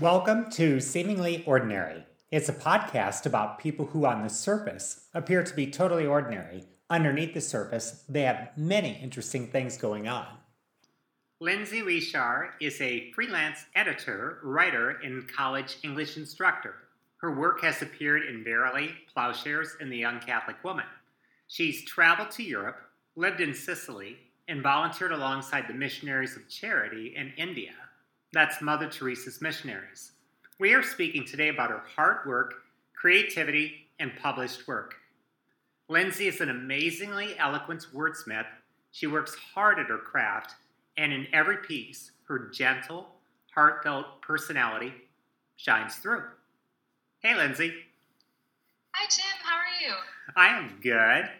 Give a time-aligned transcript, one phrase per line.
[0.00, 2.06] Welcome to Seemingly Ordinary.
[2.30, 6.66] It's a podcast about people who, on the surface, appear to be totally ordinary.
[6.88, 10.28] Underneath the surface, they have many interesting things going on.
[11.40, 16.76] Lindsay Leishar is a freelance editor, writer, and college English instructor.
[17.16, 20.86] Her work has appeared in Verily, Plowshares, and The Young Catholic Woman.
[21.48, 22.78] She's traveled to Europe,
[23.16, 27.72] lived in Sicily, and volunteered alongside the Missionaries of Charity in India.
[28.32, 30.12] That's Mother Teresa's Missionaries.
[30.58, 32.54] We are speaking today about her hard work,
[32.94, 34.96] creativity, and published work.
[35.88, 38.44] Lindsay is an amazingly eloquent wordsmith.
[38.90, 40.56] She works hard at her craft,
[40.98, 43.08] and in every piece, her gentle,
[43.54, 44.92] heartfelt personality
[45.56, 46.24] shines through.
[47.20, 47.72] Hey, Lindsay.
[48.92, 49.24] Hi, Tim.
[49.42, 49.94] How are you?
[50.36, 51.30] I am good.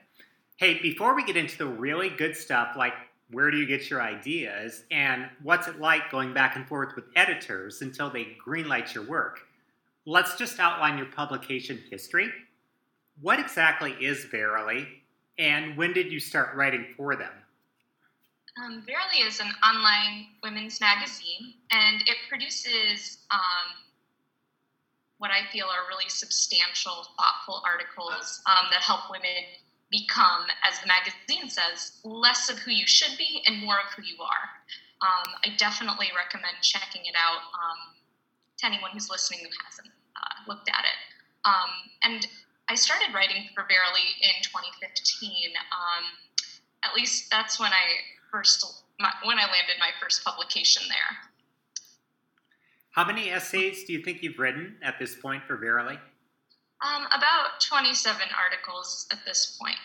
[0.57, 2.95] Hey, before we get into the really good stuff like
[3.31, 4.85] where do you get your ideas?
[4.91, 9.41] And what's it like going back and forth with editors until they greenlight your work?
[10.07, 12.31] Let's just outline your publication history.
[13.21, 14.87] What exactly is verily
[15.39, 17.33] and when did you start writing for them?
[18.65, 23.79] Um, verily is an online women's magazine and it produces um,
[25.19, 29.47] what i feel are really substantial thoughtful articles um, that help women
[29.91, 34.03] become, as the magazine says, less of who you should be and more of who
[34.03, 34.47] you are.
[35.01, 37.95] Um, I definitely recommend checking it out um,
[38.59, 40.99] to anyone who's listening who hasn't uh, looked at it.
[41.45, 41.71] Um,
[42.03, 42.27] and
[42.69, 45.57] I started writing for Verily in 2015.
[45.73, 46.05] Um,
[46.85, 51.17] at least that's when I first my, when I landed my first publication there.
[52.91, 55.99] How many essays do you think you've written at this point for Verily?
[56.81, 59.77] Um, about 27 articles at this point.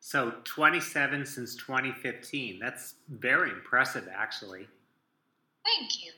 [0.00, 2.58] So 27 since 2015.
[2.58, 4.66] That's very impressive, actually.
[5.64, 6.10] Thank you.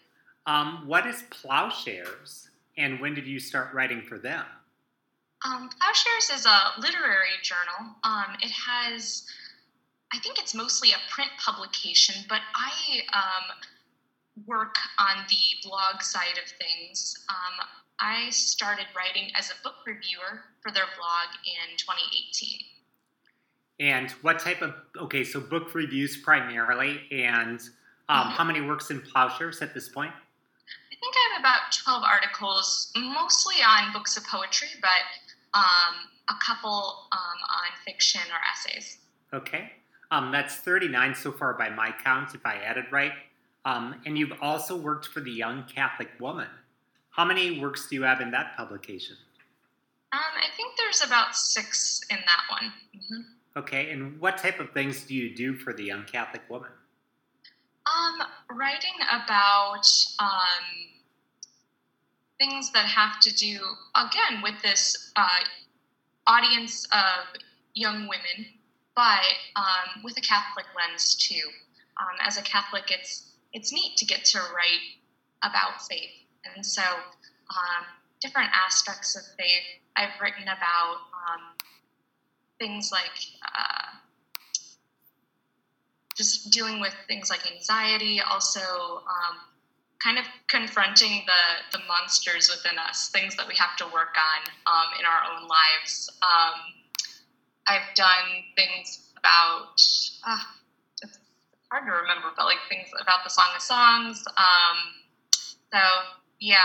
[0.47, 4.45] Um, what is Plowshares, and when did you start writing for them?
[5.45, 7.95] Um, Plowshares is a literary journal.
[8.03, 9.25] Um, it has,
[10.13, 16.39] I think it's mostly a print publication, but I um, work on the blog side
[16.43, 17.19] of things.
[18.01, 22.61] I started writing as a book reviewer for their blog in 2018.
[23.81, 25.25] And what type of okay?
[25.25, 27.61] So book reviews primarily, and
[28.09, 28.31] um, mm-hmm.
[28.31, 30.13] how many works in Plowshares at this point?
[30.13, 35.95] I think I have about 12 articles, mostly on books of poetry, but um,
[36.31, 38.99] a couple um, on fiction or essays.
[39.33, 39.73] Okay,
[40.13, 43.13] um, that's 39 so far by my count, if I added right.
[43.65, 46.49] Um, and you've also worked for the Young Catholic Woman.
[47.15, 49.17] How many works do you have in that publication?
[50.13, 52.73] Um, I think there's about six in that one.
[52.97, 53.21] Mm-hmm.
[53.57, 56.71] Okay, and what type of things do you do for the Young Catholic Woman?
[57.87, 58.27] Um,
[58.59, 59.87] writing about
[60.19, 60.65] um,
[62.37, 63.61] things that have to do,
[63.95, 65.45] again, with this uh,
[66.27, 67.41] audience of
[67.75, 68.47] young women,
[68.97, 69.23] but
[69.55, 71.49] um, with a Catholic lens too.
[71.97, 74.83] Um, as a Catholic, it's it's neat to get to write
[75.45, 76.11] about faith
[76.55, 77.85] and so, um,
[78.21, 79.65] different aspects of faith.
[79.97, 81.43] I've written about um,
[82.59, 83.87] things like uh,
[86.17, 89.37] just dealing with things like anxiety, also um,
[90.03, 94.41] kind of confronting the, the monsters within us, things that we have to work on
[94.67, 96.11] um, in our own lives.
[96.23, 96.61] Um,
[97.67, 99.81] I've done things about,
[100.27, 100.39] uh,
[101.03, 101.19] it's
[101.71, 104.25] hard to remember, but like things about the Song of Songs.
[104.37, 104.77] Um,
[105.73, 105.81] so
[106.41, 106.59] yeah,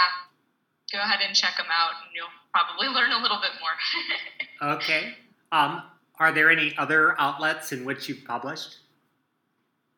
[0.92, 4.74] go ahead and check them out, and you'll probably learn a little bit more.
[4.76, 5.16] okay.
[5.52, 5.84] Um,
[6.20, 8.78] are there any other outlets in which you've published?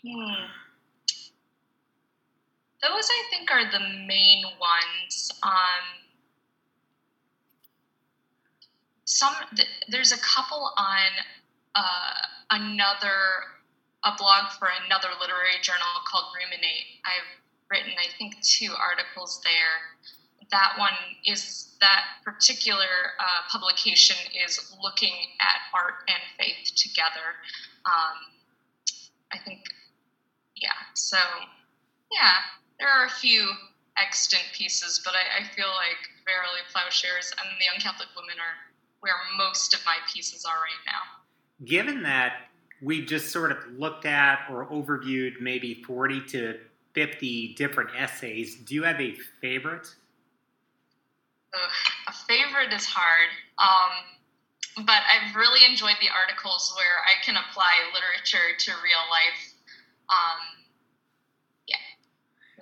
[0.06, 0.46] Hmm.
[2.82, 5.32] Those I think are the main ones.
[5.44, 6.02] Um,
[9.06, 11.12] some th- there's a couple on
[11.76, 12.14] uh,
[12.50, 13.14] another
[14.04, 17.02] a blog for another literary journal called Ruminate.
[17.06, 17.30] I've
[17.72, 19.80] written, I think, two articles there.
[20.52, 20.94] That one
[21.26, 27.40] is that particular uh, publication is looking at art and faith together.
[27.88, 28.20] Um,
[29.32, 29.64] I think,
[30.56, 30.76] yeah.
[30.94, 31.18] So,
[32.12, 32.44] yeah,
[32.78, 33.48] there are a few
[33.98, 38.72] extant pieces, but I, I feel like Verily Plowshares and the Young Catholic Women are
[39.00, 41.66] where most of my pieces are right now.
[41.66, 42.48] Given that
[42.82, 46.60] we just sort of looked at or overviewed maybe 40 to
[46.94, 48.56] 50 different essays.
[48.56, 49.96] Do you have a favorite?
[52.08, 53.30] a favorite is hard.
[53.58, 59.54] Um, but I've really enjoyed the articles where I can apply literature to real life.
[60.10, 60.64] Um,
[61.68, 61.76] yeah.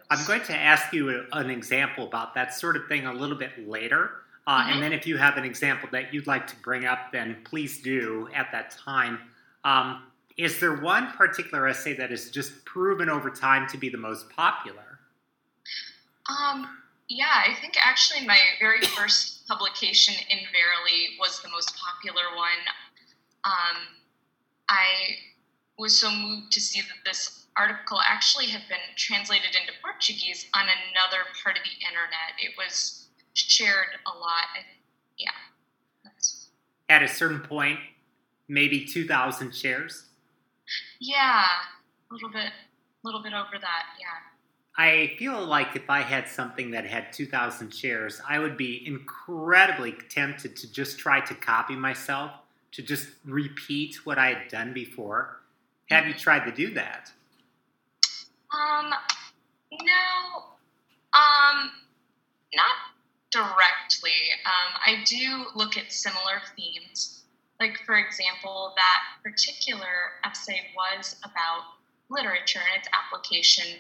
[0.10, 3.68] I'm going to ask you an example about that sort of thing a little bit
[3.68, 4.12] later.
[4.48, 4.72] Uh, mm-hmm.
[4.72, 7.82] And then if you have an example that you'd like to bring up, then please
[7.82, 9.20] do at that time.
[9.64, 10.04] Um,
[10.40, 14.30] is there one particular essay that has just proven over time to be the most
[14.30, 15.00] popular?
[16.30, 16.66] Um,
[17.10, 22.64] yeah, I think actually my very first publication in Verily was the most popular one.
[23.44, 23.78] Um,
[24.70, 25.18] I
[25.78, 30.64] was so moved to see that this article actually had been translated into Portuguese on
[30.64, 32.40] another part of the internet.
[32.40, 34.46] It was shared a lot.
[35.18, 35.32] yeah.
[36.88, 37.80] At a certain point,
[38.48, 40.06] maybe 2,000 shares?
[41.00, 41.44] Yeah,
[42.10, 44.30] a little bit, a little bit over that, yeah.
[44.78, 49.94] I feel like if I had something that had 2,000 shares, I would be incredibly
[50.10, 52.32] tempted to just try to copy myself,
[52.72, 55.42] to just repeat what I had done before.
[55.90, 57.12] Have you tried to do that?
[58.54, 58.94] Um,
[59.72, 60.44] no,
[61.14, 61.72] um,
[62.54, 62.76] not
[63.32, 64.12] directly.
[64.46, 67.19] Um, I do look at similar themes.
[67.60, 71.64] Like, for example, that particular essay was about
[72.10, 73.78] literature and its application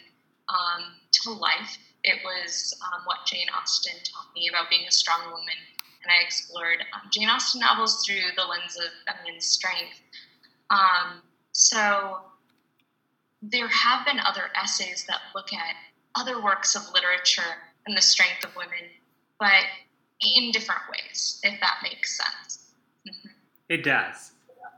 [0.50, 1.78] um, to life.
[2.04, 5.56] It was um, what Jane Austen taught me about being a strong woman.
[6.04, 10.02] And I explored um, Jane Austen novels through the lens of feminine strength.
[10.70, 11.22] Um,
[11.52, 12.20] so
[13.42, 15.76] there have been other essays that look at
[16.16, 17.56] other works of literature
[17.88, 18.92] and the strength of women,
[19.40, 19.64] but
[20.22, 22.59] in different ways, if that makes sense.
[23.70, 24.32] It does.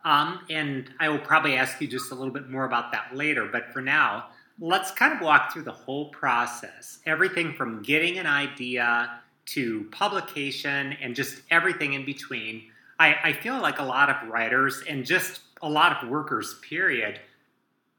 [0.03, 3.47] Um, and I will probably ask you just a little bit more about that later,
[3.51, 4.27] but for now,
[4.59, 10.93] let's kind of walk through the whole process everything from getting an idea to publication
[11.01, 12.63] and just everything in between.
[12.99, 17.19] I, I feel like a lot of writers and just a lot of workers, period,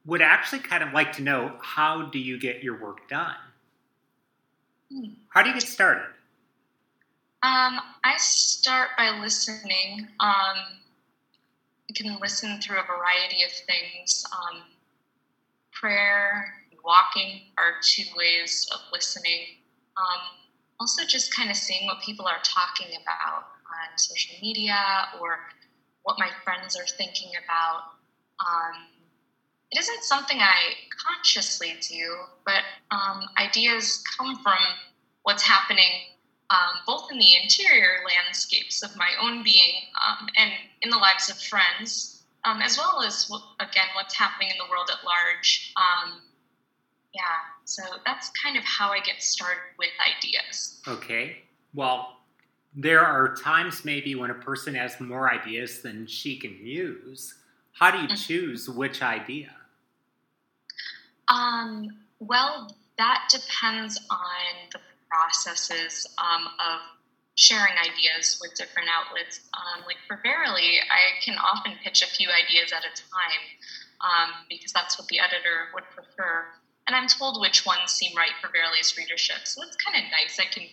[0.05, 3.35] would actually kind of like to know how do you get your work done?
[5.29, 6.05] How do you get started?
[7.41, 10.07] Um, I start by listening.
[10.19, 10.57] Um,
[11.93, 14.25] can listen through a variety of things.
[14.33, 14.63] Um,
[15.71, 16.53] prayer,
[16.83, 19.45] walking are two ways of listening.
[19.97, 20.21] Um,
[20.79, 25.39] also, just kind of seeing what people are talking about on social media or
[26.03, 27.83] what my friends are thinking about.
[28.39, 28.87] Um,
[29.71, 30.73] it isn't something I
[31.05, 34.59] consciously do, but um, ideas come from
[35.23, 36.12] what's happening
[36.53, 40.51] um, both in the interior landscapes of my own being um, and
[40.83, 43.29] in the lives of friends, um, as well as,
[43.59, 45.73] again, what's happening in the world at large.
[45.75, 46.21] Um,
[47.13, 47.21] yeah,
[47.65, 50.81] so that's kind of how I get started with ideas.
[50.87, 51.37] Okay.
[51.73, 52.17] Well,
[52.75, 57.33] there are times maybe when a person has more ideas than she can use.
[57.71, 58.15] How do you mm-hmm.
[58.15, 59.51] choose which idea?
[61.29, 61.87] Um,
[62.19, 64.79] well, that depends on the
[65.13, 66.81] processes um, of
[67.35, 69.41] sharing ideas with different outlets.
[69.53, 73.43] Um, like for Verily, I can often pitch a few ideas at a time
[74.01, 76.45] um, because that's what the editor would prefer.
[76.87, 79.45] And I'm told which ones seem right for Verily's readership.
[79.45, 80.37] So that's kind of nice.
[80.39, 80.67] I can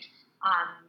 [0.44, 0.88] um,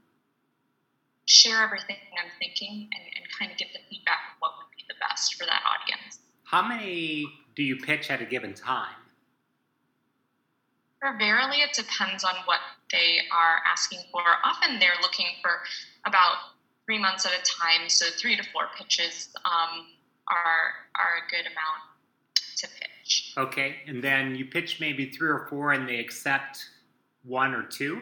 [1.26, 4.84] share everything I'm thinking and, and kind of get the feedback of what would be
[4.88, 6.20] the best for that audience.
[6.44, 9.01] How many do you pitch at a given time?
[11.02, 12.60] For Verily, it depends on what
[12.92, 14.22] they are asking for.
[14.44, 15.50] Often they're looking for
[16.06, 16.36] about
[16.86, 19.88] three months at a time, so three to four pitches um,
[20.30, 21.82] are are a good amount
[22.58, 23.34] to pitch.
[23.36, 26.64] Okay, and then you pitch maybe three or four, and they accept
[27.24, 27.96] one or two.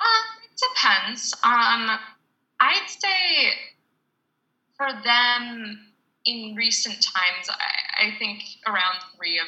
[0.00, 1.32] Um, it depends.
[1.44, 1.98] Um,
[2.60, 3.52] I'd say
[4.76, 5.80] for them
[6.26, 9.46] in recent times, I, I think around three of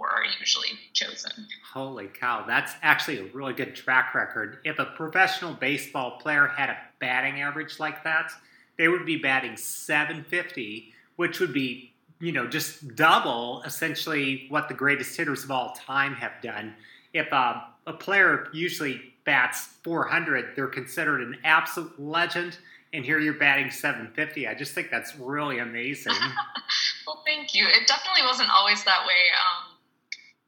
[0.00, 1.46] are usually chosen.
[1.72, 4.58] Holy cow, that's actually a really good track record.
[4.64, 8.32] If a professional baseball player had a batting average like that,
[8.78, 14.74] they would be batting 750, which would be, you know, just double essentially what the
[14.74, 16.74] greatest hitters of all time have done.
[17.12, 22.58] If a, a player usually bats 400, they're considered an absolute legend
[22.92, 24.46] and here you're batting 750.
[24.46, 26.12] I just think that's really amazing.
[27.06, 27.66] well, thank you.
[27.66, 29.14] It definitely wasn't always that way.
[29.40, 29.71] Um,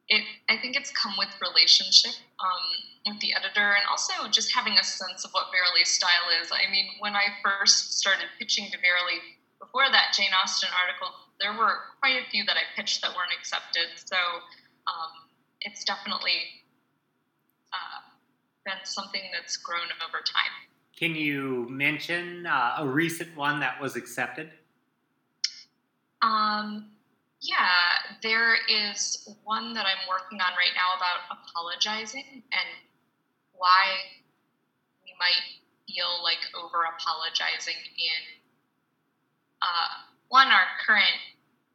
[0.09, 2.65] it I think it's come with relationship um,
[3.07, 6.51] with the editor and also just having a sense of what Verily's style is.
[6.53, 9.21] I mean, when I first started pitching to Verily,
[9.59, 11.09] before that Jane Austen article,
[11.41, 13.87] there were quite a few that I pitched that weren't accepted.
[13.97, 14.17] So
[14.87, 15.13] um,
[15.61, 16.65] it's definitely
[17.73, 18.01] uh,
[18.65, 20.53] been something that's grown over time.
[20.97, 24.51] Can you mention uh, a recent one that was accepted?
[26.23, 26.94] Um,
[27.45, 32.69] Yeah, there is one that I'm working on right now about apologizing and
[33.53, 33.97] why
[35.05, 35.43] we might
[35.87, 38.41] feel like over apologizing in
[39.63, 39.89] uh,
[40.29, 41.21] one, our current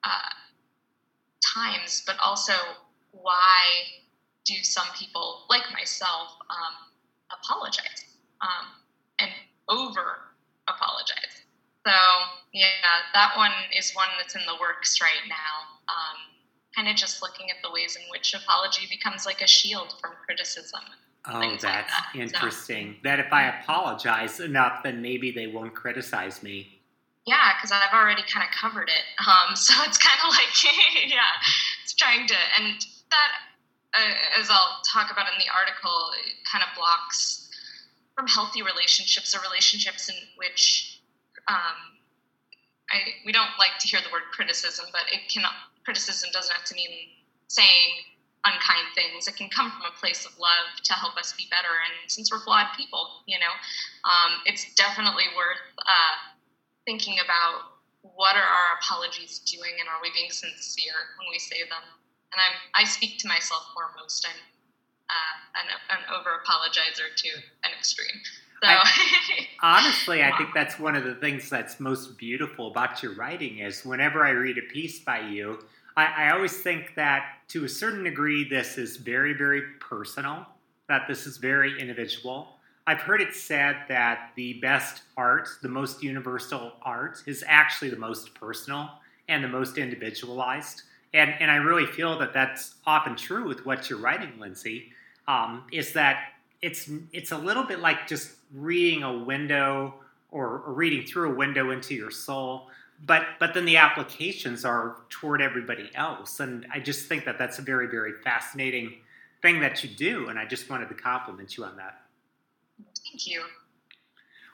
[0.04, 0.30] uh,
[1.54, 2.54] times, but also
[3.12, 3.64] why
[4.46, 6.76] do some people, like myself, um,
[7.32, 8.06] apologize
[8.42, 8.68] um,
[9.20, 9.32] and
[9.70, 10.20] over
[10.68, 11.39] apologize?
[11.86, 11.94] So,
[12.54, 12.66] yeah,
[13.14, 15.78] that one is one that's in the works right now.
[15.88, 16.18] Um,
[16.76, 20.12] kind of just looking at the ways in which apology becomes like a shield from
[20.26, 20.82] criticism.
[21.26, 22.12] Oh, that's like that.
[22.16, 22.96] interesting.
[22.96, 26.80] So, that if I apologize enough, then maybe they won't criticize me
[27.30, 29.06] yeah, because I've already kind of covered it.
[29.22, 30.50] Um, so it's kind of like,
[31.06, 31.38] yeah,
[31.84, 32.82] it's trying to, and
[33.14, 33.32] that,
[33.94, 37.50] uh, as I'll talk about in the article, it kind of blocks
[38.16, 40.99] from healthy relationships or relationships in which
[41.50, 41.98] um,
[42.92, 45.44] I, we don't like to hear the word criticism, but it can
[45.84, 47.10] criticism doesn't have to mean
[47.48, 48.06] saying
[48.46, 49.28] unkind things.
[49.28, 51.82] It can come from a place of love to help us be better.
[51.86, 53.52] And since we're flawed people, you know,
[54.06, 56.16] um, it's definitely worth uh,
[56.86, 57.64] thinking about
[58.02, 61.84] what are our apologies doing and are we being sincere when we say them
[62.32, 64.40] and i'm i speak to myself foremost i'm
[65.10, 65.68] uh, an,
[66.00, 67.30] an over apologizer to
[67.64, 68.22] an extreme
[68.62, 68.68] so.
[68.68, 68.90] I,
[69.62, 73.86] honestly i think that's one of the things that's most beautiful about your writing is
[73.86, 75.60] whenever i read a piece by you
[75.98, 80.46] I, I always think that to a certain degree this is very very personal
[80.88, 86.02] that this is very individual I've heard it said that the best art, the most
[86.02, 88.90] universal art, is actually the most personal
[89.28, 90.82] and the most individualized.
[91.14, 94.92] And, and I really feel that that's often true with what you're writing, Lindsay,
[95.28, 99.96] um, is that it's, it's a little bit like just reading a window
[100.32, 102.68] or, or reading through a window into your soul.
[103.06, 106.42] But, but then the applications are toward everybody else.
[106.42, 108.98] And I just think that that's a very, very fascinating
[109.42, 110.28] thing that you do.
[110.28, 112.02] And I just wanted to compliment you on that.
[113.10, 113.44] Thank you.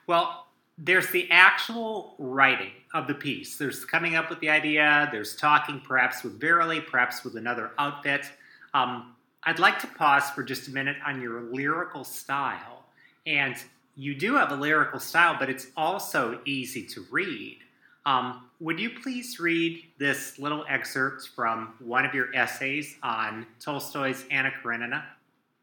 [0.06, 0.46] Well,
[0.78, 3.56] there's the actual writing of the piece.
[3.56, 8.26] There's coming up with the idea, there's talking perhaps with Verily, perhaps with another outfit.
[8.74, 9.15] Um,
[9.46, 12.82] I'd like to pause for just a minute on your lyrical style.
[13.26, 13.54] And
[13.94, 17.58] you do have a lyrical style, but it's also easy to read.
[18.04, 24.24] Um, would you please read this little excerpt from one of your essays on Tolstoy's
[24.30, 25.04] Anna Karenina?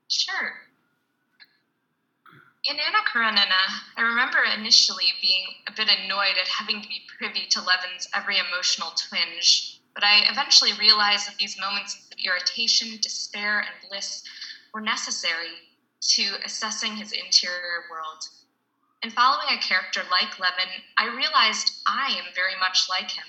[0.08, 0.54] Sure.
[2.66, 3.62] In Anna Karenina,
[3.98, 8.38] I remember initially being a bit annoyed at having to be privy to Levin's every
[8.38, 14.24] emotional twinge, but I eventually realized that these moments of irritation, despair, and bliss
[14.74, 15.62] were necessary
[16.02, 18.28] to assessing his interior world.
[19.04, 23.26] In following a character like Levin, I realized I am very much like him.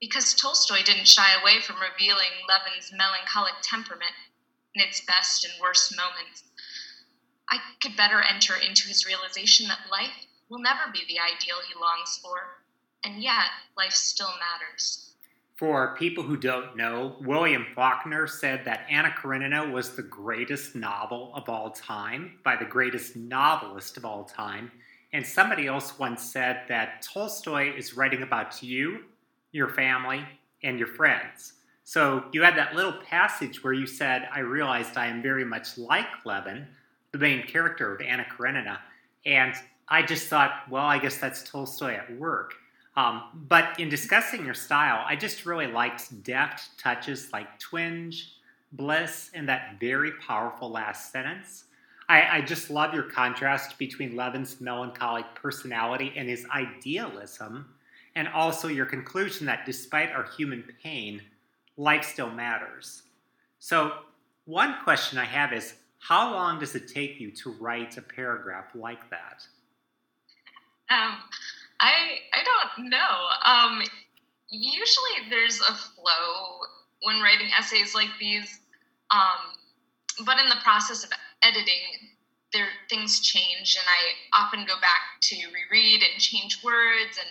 [0.00, 4.14] Because Tolstoy didn't shy away from revealing Levin's melancholic temperament
[4.74, 6.44] in its best and worst moments,
[7.50, 11.74] I could better enter into his realization that life will never be the ideal he
[11.74, 12.48] longs for,
[13.04, 15.09] and yet life still matters.
[15.60, 21.32] For people who don't know, William Faulkner said that Anna Karenina was the greatest novel
[21.34, 24.72] of all time by the greatest novelist of all time.
[25.12, 29.00] And somebody else once said that Tolstoy is writing about you,
[29.52, 30.24] your family,
[30.62, 31.52] and your friends.
[31.84, 35.76] So you had that little passage where you said, I realized I am very much
[35.76, 36.68] like Levin,
[37.12, 38.78] the main character of Anna Karenina.
[39.26, 39.52] And
[39.86, 42.54] I just thought, well, I guess that's Tolstoy at work.
[43.00, 48.34] Um, but in discussing your style, I just really liked deft touches like twinge,
[48.72, 51.64] bliss, and that very powerful last sentence.
[52.10, 57.72] I, I just love your contrast between Levin's melancholic personality and his idealism,
[58.16, 61.22] and also your conclusion that despite our human pain,
[61.78, 63.04] life still matters.
[63.60, 63.92] So,
[64.44, 68.74] one question I have is how long does it take you to write a paragraph
[68.74, 69.46] like that?
[70.90, 71.14] Um,
[71.80, 73.14] I I don't know.
[73.44, 73.82] Um,
[74.50, 76.60] usually there's a flow
[77.02, 78.60] when writing essays like these,
[79.10, 79.56] um,
[80.26, 81.10] but in the process of
[81.42, 82.12] editing,
[82.52, 87.28] there things change, and I often go back to reread and change words and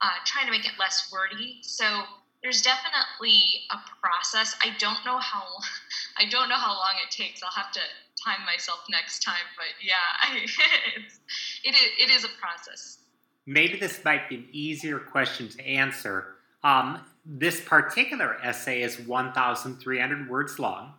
[0.00, 1.58] uh, trying to make it less wordy.
[1.62, 2.02] So
[2.42, 4.56] there's definitely a process.
[4.62, 5.44] I don't know how
[6.18, 7.42] I don't know how long it takes.
[7.42, 7.80] I'll have to
[8.24, 9.46] time myself next time.
[9.56, 10.36] But yeah, I,
[10.96, 11.20] it's,
[11.62, 12.98] it, it is a process.
[13.46, 16.36] Maybe this might be an easier question to answer.
[16.62, 20.94] Um, this particular essay is 1,300 words long.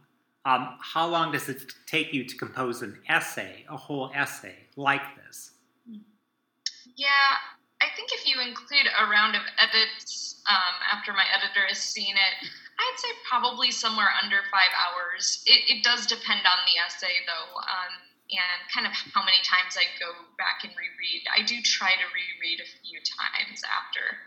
[0.46, 5.02] Um, how long does it take you to compose an essay, a whole essay like
[5.16, 5.52] this?
[6.96, 7.42] Yeah,
[7.82, 12.14] I think if you include a round of edits um, after my editor has seen
[12.16, 15.44] it, I'd say probably somewhere under five hours.
[15.46, 17.94] It, it does depend on the essay, though, um,
[18.38, 21.24] and kind of how many times I go back and reread.
[21.32, 24.18] I do try to reread a few times after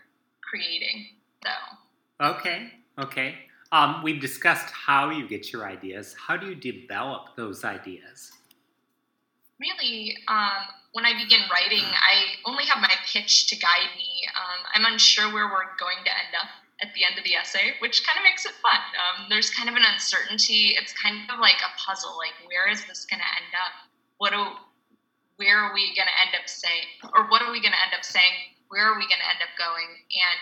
[0.41, 1.07] creating,
[1.43, 2.29] though.
[2.37, 3.35] Okay, okay.
[3.71, 6.15] Um, we've discussed how you get your ideas.
[6.17, 8.31] How do you develop those ideas?
[9.59, 14.25] Really, um, when I begin writing, I only have my pitch to guide me.
[14.33, 16.49] Um, I'm unsure where we're going to end up
[16.81, 18.79] at the end of the essay, which kind of makes it fun.
[18.95, 20.75] Um, there's kind of an uncertainty.
[20.79, 22.17] It's kind of like a puzzle.
[22.17, 23.88] Like, where is this going to end up?
[24.19, 24.43] What do,
[25.39, 26.85] where are we going to end up saying,
[27.15, 28.53] or what are we going to end up saying?
[28.67, 29.87] Where are we going to end up going?
[30.11, 30.39] And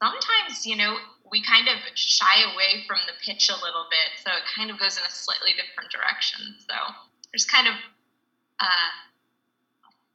[0.00, 0.96] sometimes, you know,
[1.30, 4.78] we kind of shy away from the pitch a little bit, so it kind of
[4.78, 6.56] goes in a slightly different direction.
[6.58, 6.74] So
[7.32, 7.74] there's kind of
[8.60, 8.90] uh,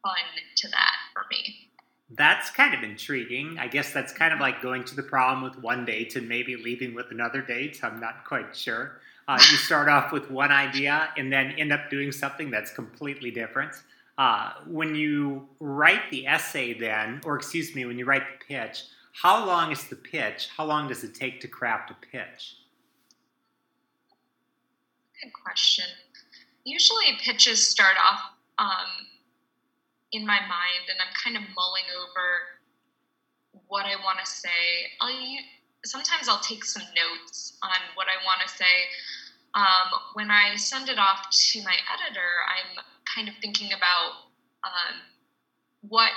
[0.03, 0.25] fun
[0.57, 1.69] to that for me.
[2.11, 3.57] That's kind of intriguing.
[3.59, 6.55] I guess that's kind of like going to the prom with one date and maybe
[6.55, 7.79] leaving with another date.
[7.83, 9.01] I'm not quite sure.
[9.27, 13.31] Uh, you start off with one idea and then end up doing something that's completely
[13.31, 13.73] different.
[14.17, 18.83] Uh, when you write the essay, then, or excuse me, when you write the pitch,
[19.13, 20.49] how long is the pitch?
[20.55, 22.57] How long does it take to craft a pitch?
[25.21, 25.85] Good question.
[26.63, 28.19] Usually, pitches start off
[28.59, 29.07] um,
[30.11, 32.55] in my mind and I'm kind of mulling over
[33.67, 34.49] what I want to say.
[35.01, 35.09] I'll
[35.85, 38.89] sometimes I'll take some notes on what I want to say.
[39.53, 42.83] Um, when I send it off to my editor, I'm
[43.15, 44.27] kind of thinking about
[44.63, 44.99] um,
[45.81, 46.11] what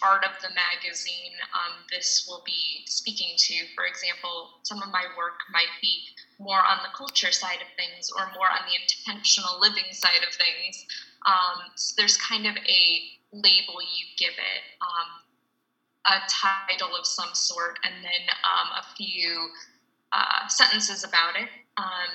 [0.00, 3.54] part of the magazine um, this will be speaking to.
[3.74, 6.06] For example, some of my work might be
[6.38, 10.32] more on the culture side of things or more on the intentional living side of
[10.34, 10.86] things.
[11.26, 12.82] Um, so there's kind of a
[13.32, 15.08] label you give it, um,
[16.06, 19.48] a title of some sort, and then um, a few
[20.12, 21.48] uh, sentences about it.
[21.76, 22.12] Um,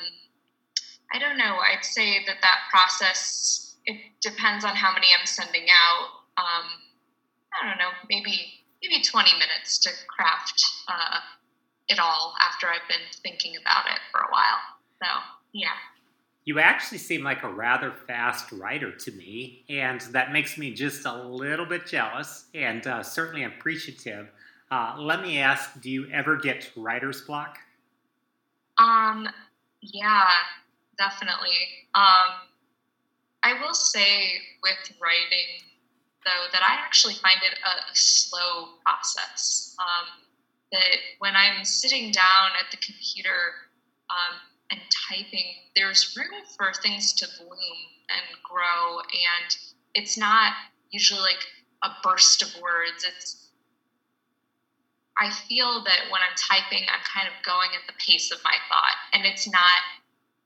[1.13, 1.57] I don't know.
[1.57, 6.09] I'd say that that process it depends on how many I'm sending out.
[6.37, 6.67] Um,
[7.55, 8.53] I don't know, maybe
[8.83, 11.19] maybe 20 minutes to craft uh,
[11.87, 14.61] it all after I've been thinking about it for a while.
[15.01, 15.07] So
[15.53, 15.79] yeah
[16.47, 21.05] you actually seem like a rather fast writer to me, and that makes me just
[21.05, 24.29] a little bit jealous and uh, certainly appreciative.
[24.71, 27.57] Uh, let me ask: Do you ever get writer's block?
[28.77, 29.27] Um,
[29.81, 30.23] yeah,
[30.97, 31.59] definitely.
[31.93, 32.47] Um,
[33.43, 34.31] I will say
[34.63, 35.67] with writing,
[36.23, 39.75] though, that I actually find it a, slow process.
[39.79, 40.23] Um,
[40.71, 43.51] that when I'm sitting down at the computer,
[44.09, 44.39] um,
[44.71, 47.77] and typing, there's room for things to bloom
[48.09, 48.99] and grow.
[48.99, 49.57] And
[49.93, 50.53] it's not
[50.91, 51.43] usually like
[51.83, 53.05] a burst of words.
[53.05, 53.49] It's,
[55.17, 58.55] I feel that when I'm typing, I'm kind of going at the pace of my
[58.69, 59.81] thought, and it's not,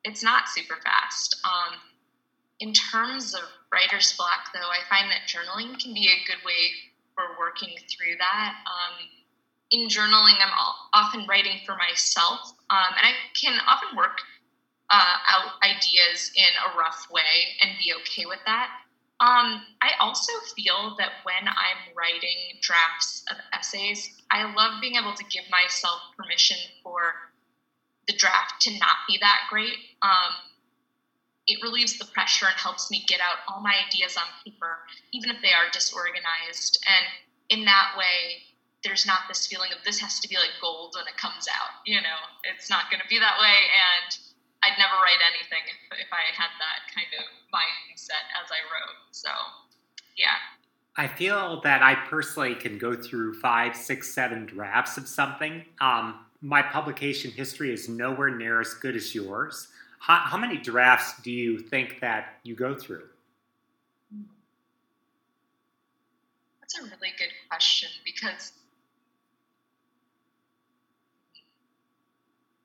[0.05, 1.35] it's not super fast.
[1.43, 1.77] Um,
[2.59, 3.41] in terms of
[3.73, 6.71] writer's block, though, I find that journaling can be a good way
[7.15, 8.55] for working through that.
[8.65, 9.07] Um,
[9.71, 10.53] in journaling, I'm
[10.93, 14.19] often writing for myself, um, and I can often work
[14.89, 18.69] uh, out ideas in a rough way and be okay with that.
[19.21, 25.13] Um, I also feel that when I'm writing drafts of essays, I love being able
[25.13, 27.13] to give myself permission for
[28.07, 29.77] the draft to not be that great.
[30.01, 30.33] Um,
[31.47, 34.79] it relieves the pressure and helps me get out all my ideas on paper,
[35.13, 36.83] even if they are disorganized.
[36.87, 38.41] And in that way,
[38.83, 41.85] there's not this feeling of this has to be like gold when it comes out.
[41.85, 44.09] You know, it's not going to be that way, and
[44.63, 48.97] I'd never write anything if, if I had that kind of mindset as I wrote.
[49.11, 49.29] So,
[50.17, 50.37] yeah.
[50.97, 55.63] I feel that I personally can go through five, six, seven drafts of something.
[55.79, 59.67] Um, my publication history is nowhere near as good as yours.
[59.99, 63.03] How, how many drafts do you think that you go through?
[66.59, 68.53] That's a really good question because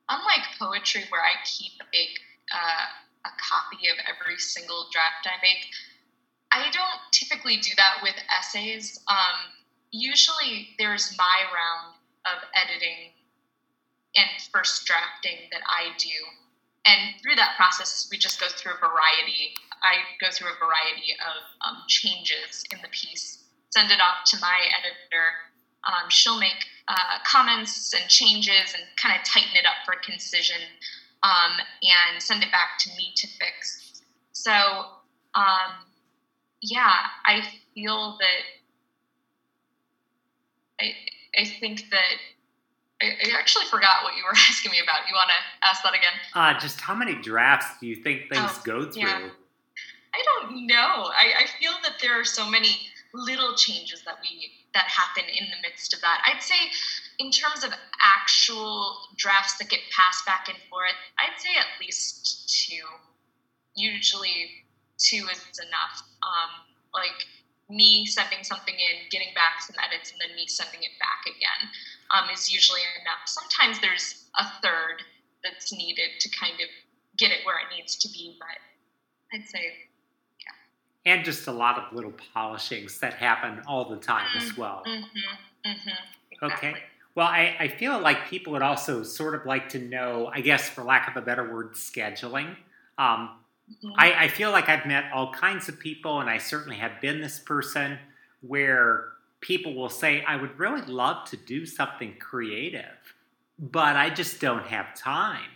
[0.09, 2.03] unlike poetry where I keep a,
[2.53, 2.85] uh,
[3.25, 5.67] a copy of every single draft I make,
[6.51, 8.99] I don't typically do that with essays.
[9.07, 9.51] Um,
[9.91, 13.11] usually there's my round of editing
[14.15, 16.17] and first drafting that I do.
[16.85, 19.53] And through that process, we just go through a variety.
[19.83, 24.37] I go through a variety of um, changes in the piece, send it off to
[24.39, 25.51] my editor.
[25.83, 30.61] Um, she'll make uh, comments and changes and kind of tighten it up for concision
[31.23, 31.51] um,
[31.83, 34.01] and send it back to me to fix.
[34.31, 34.51] So,
[35.35, 35.85] um,
[36.61, 36.93] yeah,
[37.25, 37.41] I
[37.73, 38.43] feel that
[40.81, 40.93] I
[41.39, 42.17] I think that
[43.01, 45.07] I, I actually forgot what you were asking me about.
[45.07, 46.13] You want to ask that again?
[46.33, 49.01] Uh, just how many drafts do you think things Oh, go through?
[49.01, 49.29] yeah.
[50.13, 51.11] I don't know.
[51.13, 55.45] I, I feel that there are so many little changes that we that happen in
[55.49, 56.21] the midst of that.
[56.25, 56.71] I'd say
[57.19, 62.67] in terms of actual drafts that get passed back and forth, I'd say at least
[62.67, 62.83] two.
[63.75, 64.65] Usually
[64.97, 66.01] two is enough.
[66.23, 67.25] Um, like
[67.69, 71.69] me sending something in, getting back some edits, and then me sending it back again
[72.15, 73.21] um, is usually enough.
[73.25, 75.03] Sometimes there's a third
[75.43, 76.69] that's needed to kind of
[77.17, 78.57] get it where it needs to be, but
[79.33, 79.86] I'd say
[81.07, 84.83] And just a lot of little polishings that happen all the time as well.
[84.85, 85.69] Mm-hmm.
[85.69, 86.45] Mm-hmm.
[86.45, 86.75] Okay.
[87.15, 90.69] Well, I, I feel like people would also sort of like to know, I guess,
[90.69, 92.55] for lack of a better word, scheduling.
[92.97, 93.39] Um,
[93.83, 93.93] Mhm.
[93.97, 97.19] I, I feel like I've met all kinds of people, and I certainly have been
[97.19, 97.99] this person
[98.41, 99.09] where
[99.41, 102.95] people will say, I would really love to do something creative,
[103.59, 105.49] but I just don't have time.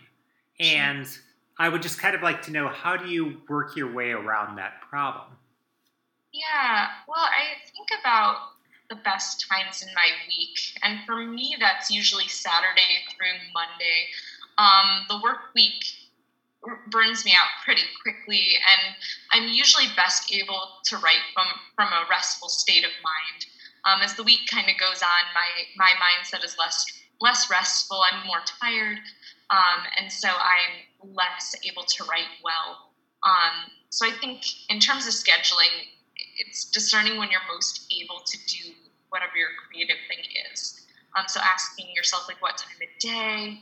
[0.60, 1.06] And
[1.58, 4.56] I would just kind of like to know how do you work your way around
[4.56, 5.38] that problem?
[6.32, 6.88] Yeah.
[7.06, 8.36] Well, I think about
[8.88, 14.08] the best times in my week, and for me, that's usually Saturday through Monday.
[14.58, 15.84] Um, the work week
[16.90, 18.94] burns me out pretty quickly, and
[19.32, 23.46] I'm usually best able to write from from a restful state of mind.
[23.84, 26.84] Um, as the week kind of goes on, my my mindset is less
[27.20, 28.02] less restful.
[28.02, 28.98] I'm more tired,
[29.50, 32.90] um, and so I'm less able to write well.
[33.24, 35.86] Um, so I think in terms of scheduling,
[36.36, 38.72] it's discerning when you're most able to do
[39.10, 40.80] whatever your creative thing is.
[41.16, 43.60] Um, so asking yourself like what time of day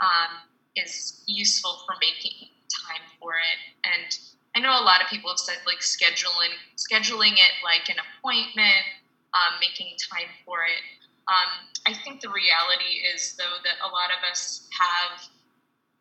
[0.00, 0.36] um,
[0.76, 3.58] is useful for making time for it.
[3.84, 4.18] And
[4.56, 8.84] I know a lot of people have said like scheduling scheduling it like an appointment,
[9.32, 10.82] um, making time for it.
[11.28, 15.20] Um, I think the reality is though that a lot of us have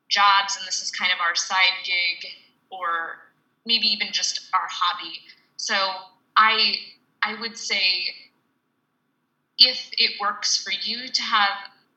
[0.10, 2.32] jobs and this is kind of our side gig
[2.70, 3.20] or
[3.66, 5.22] maybe even just our hobby.
[5.60, 5.76] So
[6.38, 6.76] I
[7.22, 8.06] I would say
[9.58, 11.52] if it works for you to have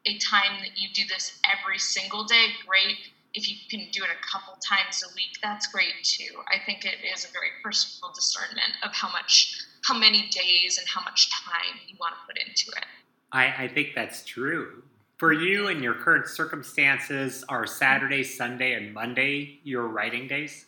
[0.04, 2.98] a time that you do this every single day, great.
[3.34, 6.40] If you can do it a couple times a week, that's great too.
[6.52, 10.88] I think it is a very personal discernment of how much, how many days and
[10.88, 12.84] how much time you want to put into it.
[13.30, 14.82] I, I think that's true.
[15.18, 20.66] For you and your current circumstances, are Saturday, Sunday, and Monday your writing days?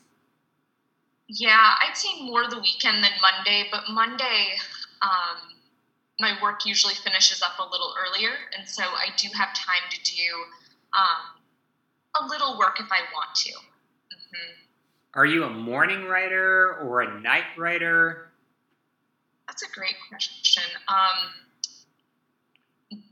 [1.29, 4.55] Yeah, I'd say more the weekend than Monday, but Monday,
[5.01, 5.39] um,
[6.21, 10.01] my work usually finishes up a little earlier, and so I do have time to
[10.03, 10.33] do
[10.97, 11.41] um,
[12.23, 13.53] a little work if I want to.
[14.13, 14.53] hmm
[15.15, 18.21] Are you a morning writer or a night writer?
[19.47, 20.65] That's a great question.
[20.89, 21.33] Um,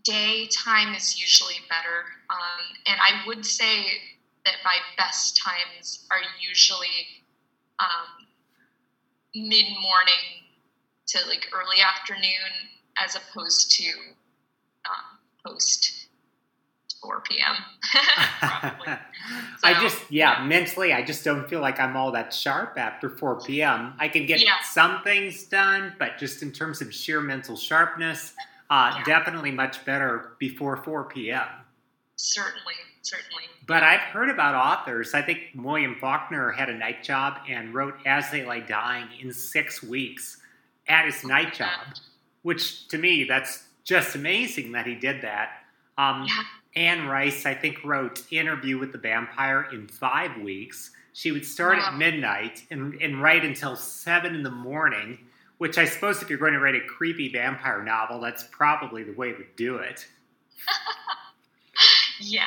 [0.05, 3.85] daytime is usually better, um, and I would say
[4.45, 7.09] that my best times are usually
[7.81, 8.27] um,
[9.35, 10.43] mid morning
[11.09, 13.87] to like early afternoon, as opposed to
[14.87, 16.07] um, post
[17.03, 17.57] 4 p.m.
[18.41, 18.89] Probably.
[19.65, 23.11] I So, just, yeah, mentally, I just don't feel like I'm all that sharp after
[23.11, 23.95] 4 p.m.
[23.99, 24.55] I can get Yeah.
[24.65, 28.35] some things done, but just in terms of sheer mental sharpness,
[28.71, 29.05] uh, Yeah.
[29.05, 31.47] definitely much better before 4 p.m.
[32.17, 33.45] Certainly, certainly.
[33.67, 35.15] But I've heard about authors.
[35.15, 39.33] I think William Faulkner had a night job and wrote As They Lay Dying in
[39.33, 40.39] six weeks
[40.89, 41.87] at his night job,
[42.43, 45.65] which to me, that's just amazing that he did that.
[45.99, 46.43] Um, Yeah.
[46.75, 50.91] Anne Rice, I think, wrote Interview with the Vampire in five weeks.
[51.13, 51.89] She would start Wow.
[51.89, 55.19] at midnight and, and write until seven in the morning,
[55.59, 59.13] which I suppose if you're going to write a creepy vampire novel, that's probably the
[59.13, 60.07] way to do it.
[62.21, 62.47] Yeah,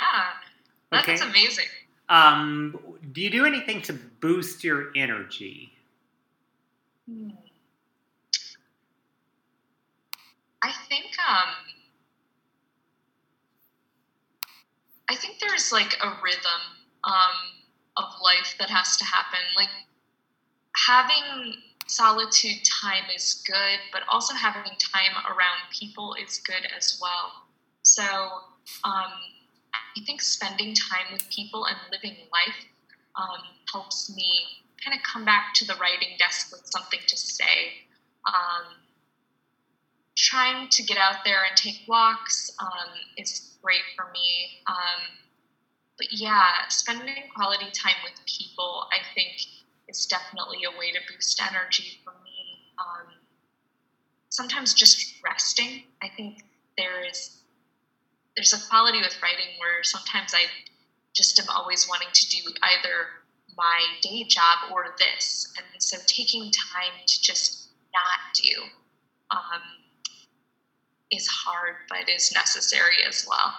[0.95, 1.29] that's Okay.
[1.29, 1.65] amazing.
[2.09, 2.79] Um,
[3.11, 5.71] do you do anything to boost your energy?
[7.09, 7.29] Hmm.
[10.61, 11.49] I think um
[15.09, 16.61] I think there's like a rhythm
[17.03, 17.35] um
[17.97, 19.39] of life that has to happen.
[19.55, 19.69] Like
[20.87, 21.55] having
[21.87, 27.31] solitude time is good, but also having time around people is good as well.
[27.83, 28.03] So
[28.83, 29.11] um
[29.97, 32.65] I think spending time with people and living life
[33.15, 37.73] um, helps me kind of come back to the writing desk with something to say.
[38.27, 38.75] Um,
[40.17, 44.61] trying to get out there and take walks um, is great for me.
[44.67, 45.01] Um,
[45.97, 49.37] but yeah, spending quality time with people, I think,
[49.87, 52.73] is definitely a way to boost energy for me.
[52.77, 53.13] Um,
[54.29, 55.83] sometimes just resting.
[56.01, 56.43] I think
[56.77, 57.41] there is
[58.35, 60.43] there's a quality with writing where sometimes I
[61.13, 63.07] just am always wanting to do either
[63.57, 68.63] my day job or this, and so taking time to just not do
[69.31, 69.61] um,
[71.11, 73.53] is hard, but is necessary as well.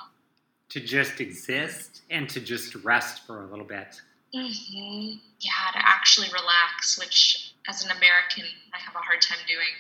[0.71, 4.01] To just exist and to just rest for a little bit.
[4.35, 5.19] Mm-hmm.
[5.41, 9.73] Yeah, to actually relax, which as an American, I have a hard time doing.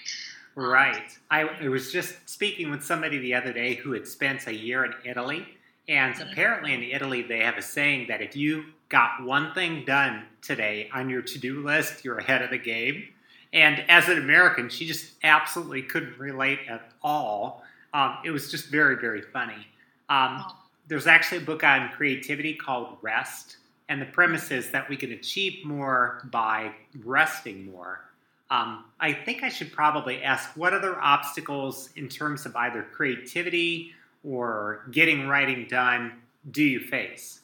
[0.56, 1.16] Right.
[1.30, 4.86] I, I, was just speaking with somebody the other day who had spent a year
[4.86, 5.46] in Italy.
[5.86, 6.32] And mm-hmm.
[6.32, 10.88] apparently in Italy, they have a saying that if you got one thing done today
[10.94, 13.04] on your to do list, you're ahead of the game.
[13.52, 17.62] And as an American, she just absolutely couldn't relate at all.
[17.92, 19.66] Um, it was just very, very funny.
[20.08, 20.56] Um, oh.
[20.88, 23.58] there's actually a book on creativity called Rest.
[23.90, 26.72] And the premise is that we can achieve more by
[27.04, 28.05] resting more.
[28.50, 33.92] Um, I think I should probably ask what other obstacles in terms of either creativity
[34.22, 36.12] or getting writing done
[36.50, 37.40] do you face?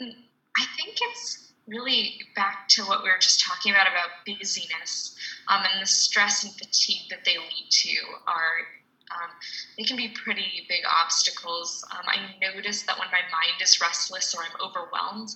[0.00, 5.16] I think it's really back to what we were just talking about about busyness
[5.48, 8.66] um, and the stress and fatigue that they lead to are
[9.10, 9.30] um,
[9.76, 11.84] they can be pretty big obstacles.
[11.92, 15.30] Um, I notice that when my mind is restless or I'm overwhelmed,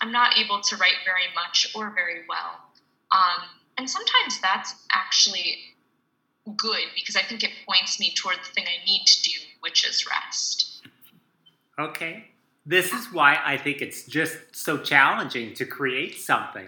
[0.00, 2.72] I'm not able to write very much or very well.
[3.12, 5.58] Um, and sometimes that's actually
[6.56, 9.88] good because I think it points me toward the thing I need to do, which
[9.88, 10.82] is rest.
[11.78, 12.28] Okay.
[12.66, 16.66] This is why I think it's just so challenging to create something,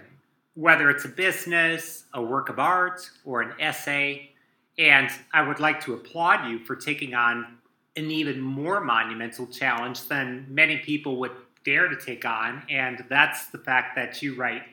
[0.55, 4.31] whether it's a business, a work of art, or an essay.
[4.79, 7.57] And I would like to applaud you for taking on
[7.97, 11.33] an even more monumental challenge than many people would
[11.65, 12.63] dare to take on.
[12.69, 14.63] And that's the fact that you write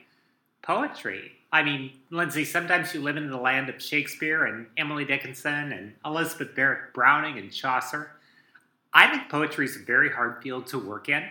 [0.61, 1.33] poetry.
[1.51, 5.93] I mean, Lindsay, sometimes you live in the land of Shakespeare and Emily Dickinson and
[6.05, 8.11] Elizabeth Barrett Browning and Chaucer.
[8.93, 11.23] I think poetry is a very hard field to work in.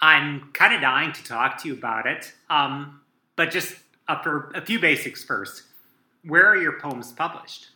[0.00, 3.00] I'm kind of dying to talk to you about it, um,
[3.36, 3.76] but just
[4.08, 5.64] uh, for a few basics first.
[6.24, 7.68] Where are your poems published?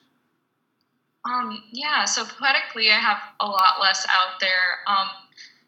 [1.24, 4.80] Um, yeah, so poetically, I have a lot less out there.
[4.87, 5.08] Um,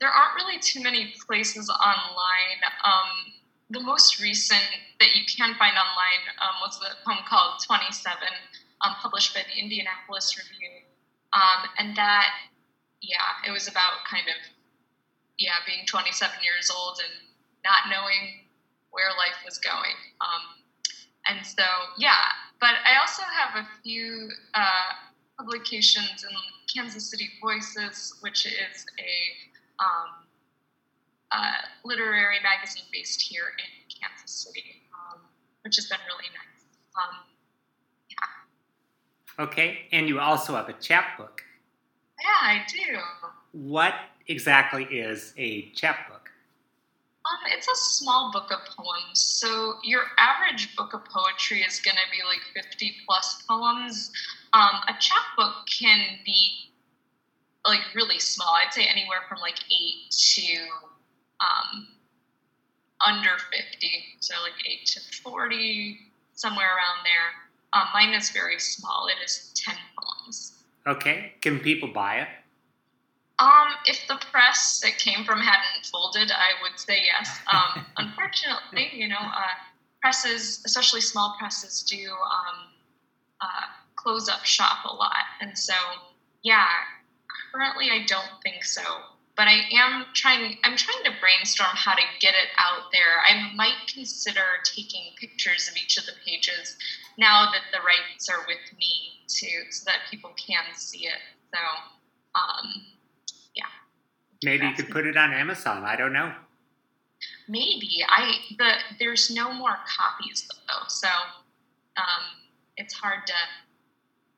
[0.01, 2.61] there aren't really too many places online.
[2.85, 3.33] Um,
[3.71, 4.63] the most recent
[5.01, 8.17] that you can find online um, was the poem called 27,
[8.85, 10.71] um, published by the Indianapolis Review.
[11.33, 12.31] Um, and that,
[13.03, 14.39] yeah, it was about kind of,
[15.39, 17.13] yeah, being 27 years old and
[17.65, 18.47] not knowing
[18.91, 19.99] where life was going.
[20.21, 20.63] Um,
[21.27, 21.65] and so,
[21.99, 24.95] yeah, but I also have a few uh,
[25.39, 26.37] publications in
[26.73, 30.26] Kansas City Voices, which is a um,
[31.33, 31.53] uh,
[31.85, 35.21] literary magazine based here in Kansas City, um,
[35.63, 36.65] which has been really nice.
[36.97, 37.17] Um,
[38.11, 39.45] yeah.
[39.45, 41.43] Okay, and you also have a chapbook.
[42.23, 42.99] Yeah, I do.
[43.53, 43.95] What
[44.27, 46.31] exactly is a chapbook?
[47.27, 49.21] Um, it's a small book of poems.
[49.21, 54.13] So your average book of poetry is going to be like 50 plus poems.
[54.53, 56.71] Um, a chapbook can be
[57.65, 58.55] like really small.
[58.55, 60.57] I'd say anywhere from like eight to
[61.41, 61.89] um,
[63.07, 65.99] under 50, so like 8 to 40,
[66.35, 67.33] somewhere around there.
[67.73, 69.09] Um, mine is very small.
[69.09, 70.53] It is 10 poems.
[70.87, 71.33] Okay.
[71.41, 72.29] Can people buy it?
[73.39, 77.39] Um, if the press it came from hadn't folded, I would say yes.
[77.53, 79.55] Um, unfortunately, you know, uh,
[80.01, 82.69] presses, especially small presses, do um,
[83.43, 85.27] uh, close up shop a lot.
[85.41, 85.75] And so,
[86.43, 86.67] yeah,
[87.53, 88.83] currently I don't think so
[89.37, 93.21] but I am trying I'm trying to brainstorm how to get it out there.
[93.25, 96.77] I might consider taking pictures of each of the pages
[97.19, 101.21] now that the rights are with me too so that people can see it.
[101.53, 101.61] So
[102.35, 102.83] um,
[103.55, 103.65] yeah.
[104.43, 105.85] Maybe you could put it on Amazon.
[105.85, 106.33] I don't know.
[107.49, 108.05] Maybe.
[108.09, 110.89] I the there's no more copies though.
[110.89, 111.09] So
[111.97, 112.25] um,
[112.77, 113.35] it's hard to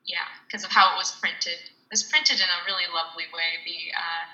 [0.06, 1.60] yeah, because of how it was printed.
[1.62, 3.60] It was printed in a really lovely way.
[3.64, 4.24] The uh,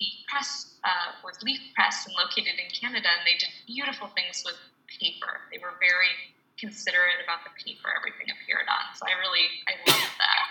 [0.00, 4.42] the press uh, was Leaf Press and located in Canada, and they did beautiful things
[4.44, 4.56] with
[4.86, 5.40] paper.
[5.50, 6.12] They were very
[6.58, 8.94] considerate about the paper everything appeared on.
[8.96, 10.46] So I really I love that.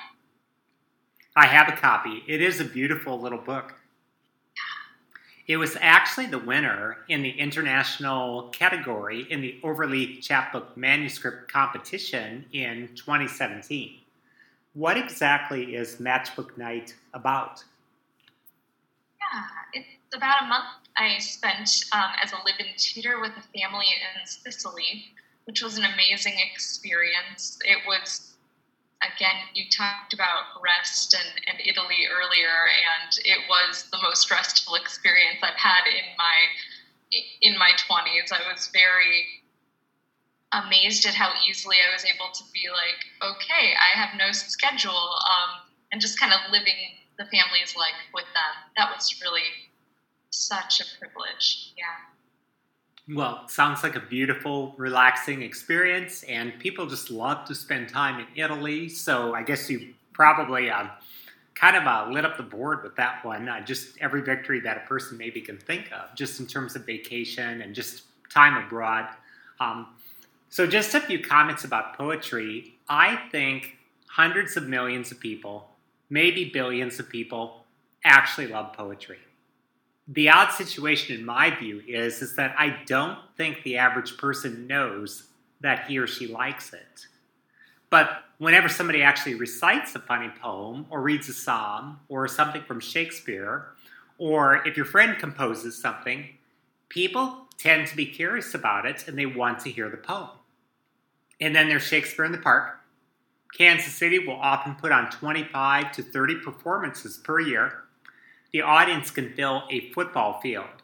[1.36, 2.24] I have a copy.
[2.28, 3.74] It is a beautiful little book.
[5.48, 12.46] It was actually the winner in the international category in the Overleaf Chapbook Manuscript Competition
[12.52, 14.00] in 2017.
[14.74, 17.64] What exactly is Matchbook Night about?
[19.74, 20.66] It's about a month
[20.98, 25.06] I spent um, as a live in tutor with a family in Sicily,
[25.46, 27.60] which was an amazing experience.
[27.66, 28.38] It was,
[29.02, 34.76] again, you talked about rest and, and Italy earlier, and it was the most restful
[34.76, 36.36] experience I've had in my
[37.42, 38.32] in my 20s.
[38.32, 39.26] I was very
[40.52, 45.12] amazed at how easily I was able to be like, okay, I have no schedule,
[45.28, 46.76] um, and just kind of living
[47.18, 48.72] the family's life with them.
[48.78, 49.44] That was really
[50.30, 51.74] such a privilege.
[51.78, 53.16] Yeah.
[53.16, 58.26] Well, sounds like a beautiful, relaxing experience, and people just love to spend time in
[58.36, 58.90] Italy.
[58.90, 60.88] So I guess you probably uh,
[61.54, 63.48] kind of uh, lit up the board with that one.
[63.48, 66.86] Uh, just every victory that a person maybe can think of, just in terms of
[66.86, 69.08] vacation and just time abroad.
[69.60, 69.88] Um,
[70.50, 72.76] so, just a few comments about poetry.
[72.90, 75.70] I think hundreds of millions of people,
[76.10, 77.66] maybe billions of people,
[78.04, 79.18] actually love poetry
[80.08, 84.68] the odd situation in my view is is that I don't think the average person
[84.68, 85.24] knows
[85.62, 87.08] that he or she likes it.
[87.90, 92.80] But whenever somebody actually recites a funny poem or reads a psalm or something from
[92.80, 93.68] Shakespeare,
[94.18, 96.30] or if your friend composes something,
[96.90, 100.30] people tend to be curious about it and they want to hear the poem.
[101.42, 102.80] And then there's Shakespeare in the Park.
[103.58, 107.86] Kansas City will often put on 25 to 30 performances per year
[108.56, 110.82] the audience can fill a football field.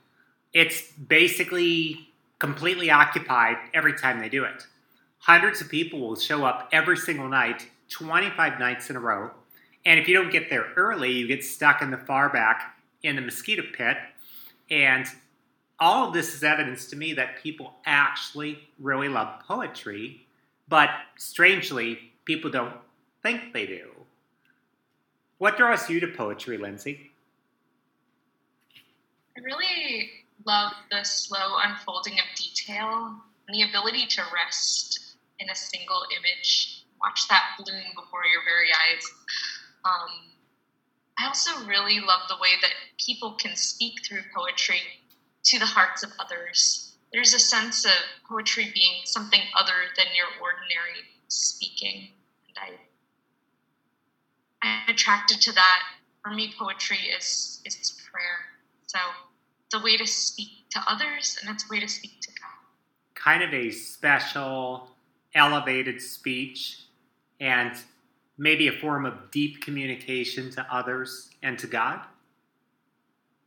[0.51, 4.67] It's basically completely occupied every time they do it.
[5.19, 9.31] Hundreds of people will show up every single night, 25 nights in a row.
[9.85, 13.15] And if you don't get there early, you get stuck in the far back in
[13.15, 13.95] the mosquito pit.
[14.69, 15.05] And
[15.79, 20.27] all of this is evidence to me that people actually really love poetry,
[20.67, 22.75] but strangely, people don't
[23.23, 23.89] think they do.
[25.37, 27.11] What draws you to poetry, Lindsay?
[29.37, 30.09] I really
[30.45, 33.15] love the slow unfolding of detail
[33.47, 38.69] and the ability to rest in a single image, watch that bloom before your very
[38.69, 39.03] eyes.
[39.83, 40.31] Um,
[41.17, 42.71] I also really love the way that
[43.03, 44.81] people can speak through poetry
[45.45, 46.95] to the hearts of others.
[47.11, 47.91] There's a sense of
[48.29, 51.01] poetry being something other than your ordinary
[51.31, 52.09] speaking,
[52.47, 52.57] and
[54.61, 55.83] I, I'm attracted to that.
[56.23, 58.39] For me, poetry is is prayer.
[58.87, 58.99] So
[59.65, 63.15] it's a way to speak to others and it's a way to speak to God.
[63.15, 64.89] Kind of a special,
[65.33, 66.83] elevated speech
[67.39, 67.75] and
[68.37, 72.01] maybe a form of deep communication to others and to God?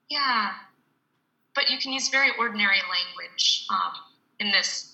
[0.09, 0.53] Yeah,
[1.55, 3.93] but you can use very ordinary language um,
[4.41, 4.94] in this.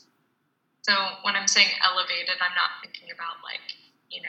[0.91, 3.61] So when I'm saying elevated, I'm not thinking about like,
[4.11, 4.29] you know,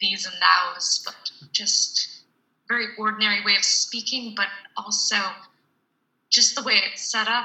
[0.00, 1.14] these and thous, but
[1.52, 2.22] just
[2.66, 4.46] very ordinary way of speaking, but
[4.78, 5.16] also
[6.30, 7.44] just the way it's set up.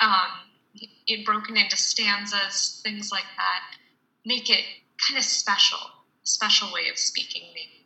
[0.00, 3.76] Um, it broken into stanzas, things like that,
[4.24, 4.64] make it
[5.06, 5.80] kind of special,
[6.22, 7.84] special way of speaking maybe.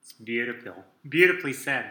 [0.00, 0.86] It's beautiful.
[1.06, 1.90] Beautifully said.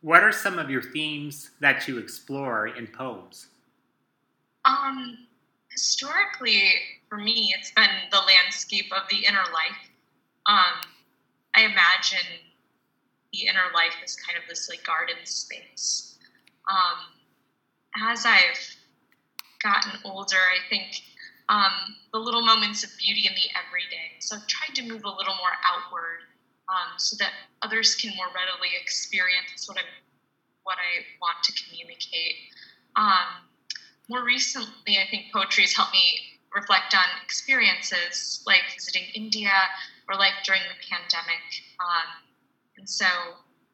[0.00, 3.48] What are some of your themes that you explore in poems?
[4.64, 5.25] Um,
[5.76, 6.72] historically,
[7.08, 9.90] for me, it's been the landscape of the inner life.
[10.46, 10.80] Um,
[11.54, 12.26] I imagine
[13.32, 16.16] the inner life is kind of this like garden space.
[16.70, 18.76] Um, as I've
[19.62, 21.02] gotten older, I think
[21.48, 24.16] um, the little moments of beauty in the everyday.
[24.20, 26.24] So I've tried to move a little more outward
[26.68, 29.82] um, so that others can more readily experience what I
[30.64, 32.34] what I want to communicate.
[32.96, 33.45] Um,
[34.08, 36.20] more recently, I think poetry has helped me
[36.54, 39.50] reflect on experiences like visiting India
[40.08, 41.42] or like during the pandemic.
[41.80, 42.24] Um,
[42.78, 43.06] and so,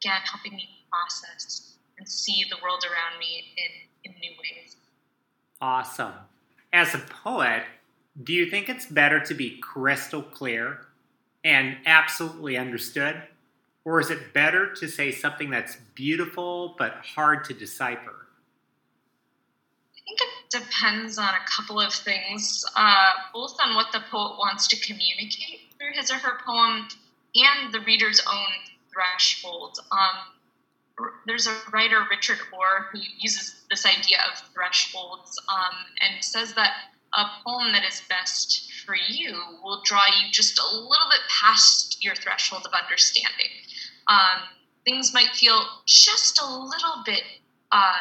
[0.01, 4.77] again, helping me process and see the world around me in, in new ways.
[5.61, 6.15] Awesome.
[6.73, 7.65] As a poet,
[8.23, 10.87] do you think it's better to be crystal clear
[11.45, 13.23] and absolutely understood?
[13.85, 18.29] Or is it better to say something that's beautiful but hard to decipher?
[20.53, 25.61] Depends on a couple of things, uh, both on what the poet wants to communicate
[25.79, 26.89] through his or her poem
[27.35, 28.53] and the reader's own
[28.93, 29.79] threshold.
[29.91, 36.53] Um, there's a writer, Richard Orr, who uses this idea of thresholds um, and says
[36.55, 36.73] that
[37.15, 42.03] a poem that is best for you will draw you just a little bit past
[42.03, 43.51] your threshold of understanding.
[44.07, 44.43] Um,
[44.85, 47.23] things might feel just a little bit
[47.71, 47.99] uh,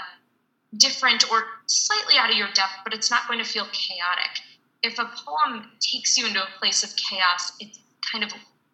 [0.78, 4.42] different or slightly out of your depth, but it's not going to feel chaotic.
[4.84, 7.80] If a poem takes you into a place of chaos, it's
[8.12, 8.32] kind of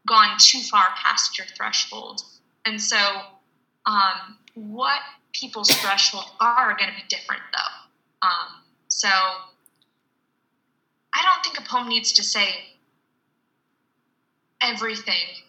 [0.08, 2.22] gone too far past your threshold.
[2.66, 2.98] And so,
[3.86, 5.00] um, what
[5.34, 8.28] people's thresholds are, going to be different, though.
[8.28, 12.48] Um, so, I don't think a poem needs to say
[14.62, 15.44] everything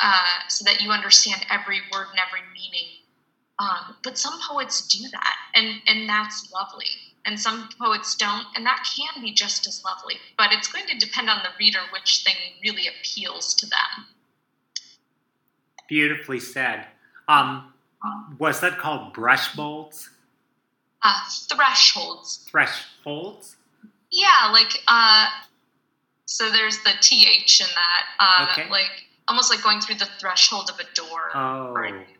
[0.00, 2.97] uh, so that you understand every word and every meaning.
[3.58, 6.86] Um, but some poets do that, and and that's lovely.
[7.24, 10.14] And some poets don't, and that can be just as lovely.
[10.38, 14.06] But it's going to depend on the reader which thing really appeals to them.
[15.88, 16.86] Beautifully said.
[17.26, 17.72] Um,
[18.38, 20.08] was that called brush molds?
[21.02, 21.18] Uh,
[21.50, 22.46] thresholds.
[22.48, 23.56] Thresholds?
[24.10, 25.26] Yeah, like uh,
[26.24, 26.48] so.
[26.50, 28.70] There's the th in that, uh, okay.
[28.70, 31.30] like almost like going through the threshold of a door.
[31.34, 31.76] Oh,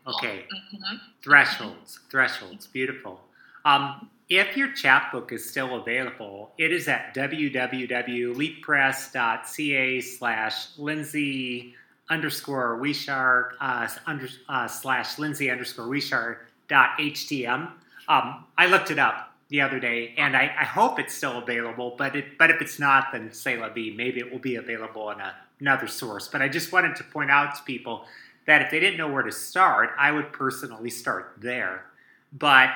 [0.06, 0.44] okay.
[0.54, 0.96] Mm-hmm.
[1.22, 3.22] Thresholds, thresholds, beautiful.
[3.64, 11.74] Um, if your chapbook is still available, it is at www.leafpress.ca slash Lindsay
[12.10, 17.70] underscore Wishart uh, under, uh, slash Lindsay underscore Wishart dot htm.
[18.08, 21.94] Um, I looked it up the other day, and I, I, hope it's still available.
[21.96, 23.94] But it, but if it's not, then say la vie.
[23.96, 26.28] Maybe it will be available in a, another source.
[26.28, 28.04] But I just wanted to point out to people
[28.46, 31.84] that if they didn't know where to start, I would personally start there.
[32.32, 32.70] But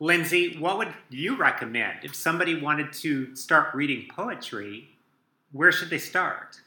[0.00, 4.88] Lindsay, what would you recommend if somebody wanted to start reading poetry?
[5.52, 6.60] Where should they start?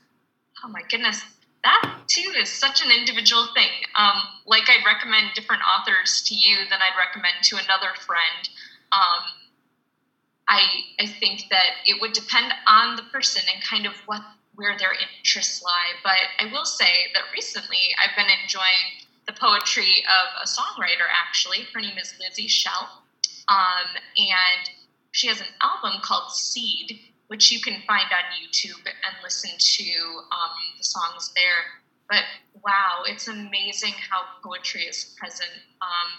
[0.64, 1.24] Oh my goodness,
[1.64, 3.70] that too is such an individual thing.
[3.96, 8.50] Um, like I'd recommend different authors to you than I'd recommend to another friend.
[8.92, 9.24] Um,
[10.48, 10.62] I
[11.00, 14.22] I think that it would depend on the person and kind of what
[14.56, 15.94] where their interests lie.
[16.04, 21.08] But I will say that recently I've been enjoying the poetry of a songwriter.
[21.14, 23.02] Actually, her name is Lizzie Shell
[23.52, 24.70] um, and
[25.12, 29.94] she has an album called Seed, which you can find on YouTube and listen to
[30.32, 31.82] um, the songs there.
[32.10, 32.24] But
[32.64, 36.12] wow, it's amazing how poetry is present um,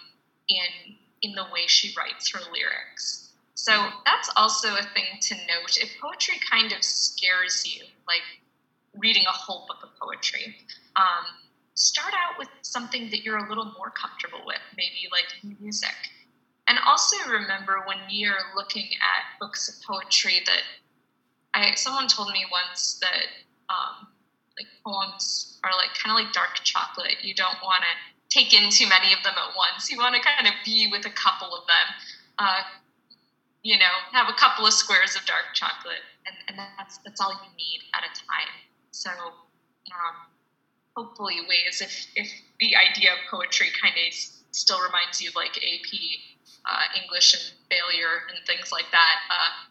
[0.49, 3.22] in in the way she writes her lyrics.
[3.55, 3.73] So
[4.05, 5.77] that's also a thing to note.
[5.81, 8.23] If poetry kind of scares you, like
[8.97, 10.57] reading a whole book of poetry,
[10.97, 11.25] um,
[11.75, 15.27] start out with something that you're a little more comfortable with, maybe like
[15.61, 15.95] music.
[16.69, 20.63] And also remember when you're looking at books of poetry that
[21.55, 23.27] I someone told me once that
[23.69, 24.09] um,
[24.57, 27.17] like poems are like kind of like dark chocolate.
[27.23, 29.91] You don't want to take in too many of them at once.
[29.91, 31.87] You want to kind of be with a couple of them.
[32.39, 32.63] Uh,
[33.63, 37.33] you know, have a couple of squares of dark chocolate, and, and that's that's all
[37.33, 38.53] you need at a time.
[38.91, 40.17] So, um,
[40.97, 44.15] hopefully, ways if if the idea of poetry kind of
[44.51, 45.91] still reminds you of like AP
[46.67, 49.17] uh, English and failure and things like that.
[49.31, 49.69] Uh,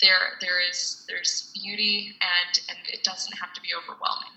[0.00, 4.30] there, there is there's beauty and and it doesn't have to be overwhelming.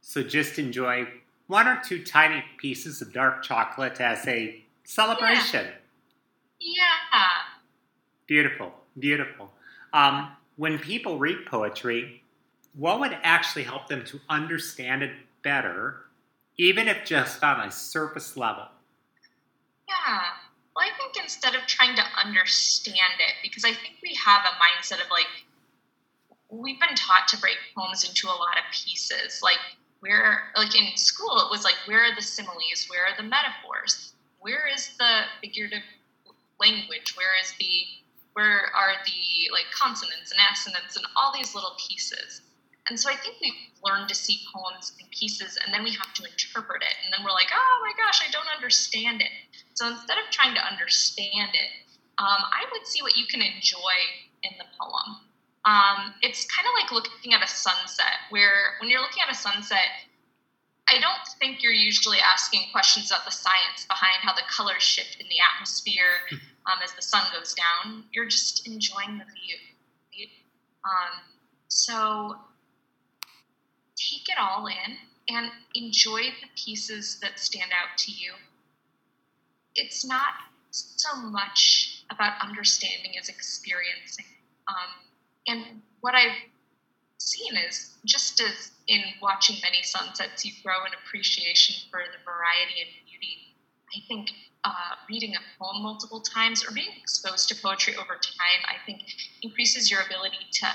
[0.00, 1.08] So just enjoy
[1.46, 5.66] one or two tiny pieces of dark chocolate as a celebration.
[6.60, 6.84] Yeah.
[7.12, 7.28] yeah.
[8.28, 9.50] Beautiful, beautiful.
[9.92, 12.22] Um, when people read poetry,
[12.74, 15.12] what would actually help them to understand it
[15.42, 16.04] better,
[16.58, 18.64] even if just on a surface level?
[19.88, 20.20] Yeah.
[20.76, 24.54] Well, I think instead of trying to understand it, because I think we have a
[24.62, 25.26] mindset of like,
[26.50, 29.40] we've been taught to break poems into a lot of pieces.
[29.42, 29.58] Like,
[30.00, 32.86] where, like in school, it was like, where are the similes?
[32.88, 34.12] Where are the metaphors?
[34.38, 35.82] Where is the figurative
[36.60, 37.16] language?
[37.16, 37.84] Where is the,
[38.38, 42.46] where are the like consonance and assonance and all these little pieces?
[42.86, 46.14] And so I think we've learned to see poems in pieces and then we have
[46.14, 46.94] to interpret it.
[47.02, 49.34] And then we're like, oh my gosh, I don't understand it.
[49.74, 51.70] So instead of trying to understand it,
[52.22, 53.98] um, I would see what you can enjoy
[54.46, 55.18] in the poem.
[55.66, 59.36] Um, it's kind of like looking at a sunset, where when you're looking at a
[59.36, 60.06] sunset,
[60.88, 65.18] I don't think you're usually asking questions about the science behind how the colors shift
[65.20, 66.36] in the atmosphere hmm.
[66.68, 68.04] Um, as the sun goes down.
[68.12, 69.56] You're just enjoying the view.
[70.84, 71.20] Um,
[71.68, 72.36] so
[73.96, 74.96] take it all in
[75.28, 78.32] and enjoy the pieces that stand out to you.
[79.74, 80.34] It's not
[80.70, 84.24] so much about understanding as experiencing.
[84.66, 84.90] Um,
[85.46, 86.36] and what I've
[87.18, 92.80] seen is just as in watching many sunsets, you grow an appreciation for the variety
[92.80, 93.54] and beauty.
[93.94, 94.30] I think
[94.68, 99.02] uh, reading a poem multiple times or being exposed to poetry over time, I think
[99.42, 100.66] increases your ability to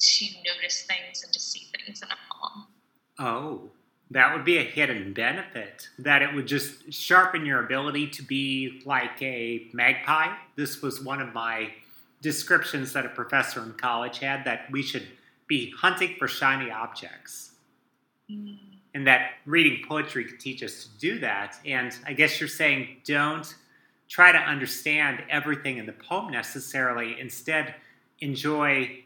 [0.00, 2.66] to notice things and to see things in a poem.
[3.18, 3.70] Oh,
[4.10, 5.88] that would be a hidden benefit.
[5.98, 10.34] That it would just sharpen your ability to be like a magpie.
[10.56, 11.72] This was one of my
[12.20, 15.06] descriptions that a professor in college had that we should
[15.46, 17.52] be hunting for shiny objects.
[18.30, 18.73] Mm.
[18.94, 21.56] And that reading poetry could teach us to do that.
[21.66, 23.52] And I guess you're saying don't
[24.08, 27.18] try to understand everything in the poem necessarily.
[27.20, 27.74] Instead,
[28.20, 29.00] enjoy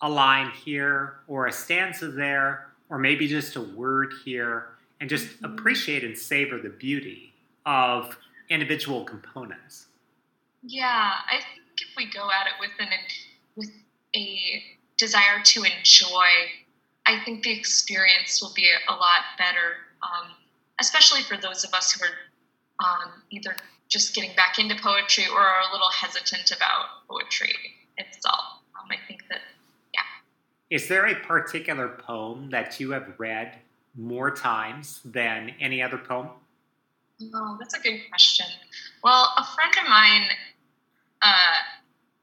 [0.00, 4.66] a line here or a stanza there or maybe just a word here,
[5.00, 5.46] and just mm-hmm.
[5.46, 7.32] appreciate and savor the beauty
[7.66, 8.16] of
[8.48, 9.86] individual components.
[10.62, 12.88] Yeah, I think if we go at it with an
[13.56, 13.70] with
[14.14, 14.62] a
[14.96, 16.26] desire to enjoy,
[17.06, 20.30] I think the experience will be a lot better, um,
[20.80, 22.10] especially for those of us who are
[22.84, 23.56] um, either
[23.88, 27.54] just getting back into poetry or are a little hesitant about poetry
[27.98, 28.44] itself.
[28.80, 29.40] Um, I think that,
[29.92, 30.00] yeah.
[30.70, 33.58] Is there a particular poem that you have read
[33.96, 36.28] more times than any other poem?
[37.34, 38.46] Oh, that's a good question.
[39.02, 40.28] Well, a friend of mine
[41.22, 41.56] uh,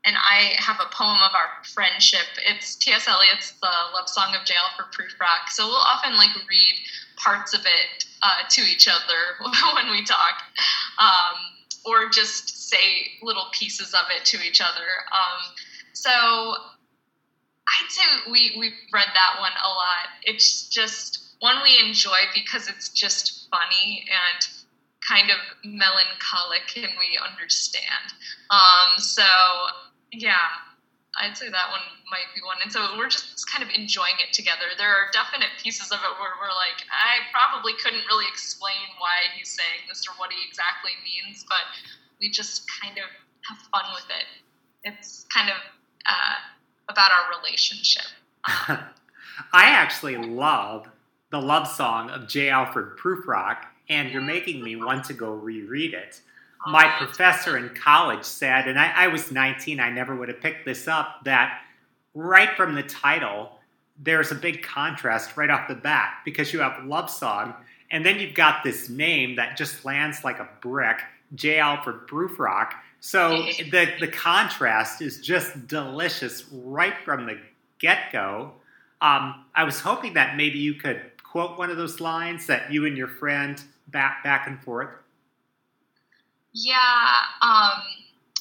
[0.05, 2.25] and I have a poem of our friendship.
[2.47, 3.07] It's T.S.
[3.07, 4.55] Eliot's The Love Song of J.
[4.57, 5.49] Alfred Prufrock.
[5.49, 6.75] So we'll often like read
[7.17, 9.37] parts of it uh, to each other
[9.75, 10.41] when we talk,
[10.97, 11.37] um,
[11.85, 14.87] or just say little pieces of it to each other.
[15.11, 15.53] Um,
[15.93, 20.09] so I'd say we we've read that one a lot.
[20.23, 24.47] It's just one we enjoy because it's just funny and
[25.07, 28.13] kind of melancholic and we understand.
[28.49, 29.23] Um, so
[30.11, 30.71] yeah,
[31.19, 32.57] I'd say that one might be one.
[32.63, 34.71] And so we're just kind of enjoying it together.
[34.77, 39.27] There are definite pieces of it where we're like, I probably couldn't really explain why
[39.35, 41.67] he's saying this or what he exactly means, but
[42.19, 43.07] we just kind of
[43.49, 44.27] have fun with it.
[44.83, 45.57] It's kind of
[46.05, 46.35] uh,
[46.89, 48.05] about our relationship.
[48.45, 50.87] I actually love
[51.31, 52.49] the love song of J.
[52.49, 56.21] Alfred Prufrock and you're making me want to go reread it.
[56.67, 60.65] My professor in college said, and I, I was 19, I never would have picked
[60.65, 61.61] this up, that
[62.13, 63.51] right from the title,
[63.97, 67.53] there's a big contrast right off the bat because you have love song
[67.89, 70.97] and then you've got this name that just lands like a brick
[71.35, 77.37] j alfred prufrock so the, the contrast is just delicious right from the
[77.77, 78.51] get-go
[79.01, 81.01] um, i was hoping that maybe you could
[81.31, 84.89] quote one of those lines that you and your friend back back and forth?
[86.53, 87.81] Yeah, um,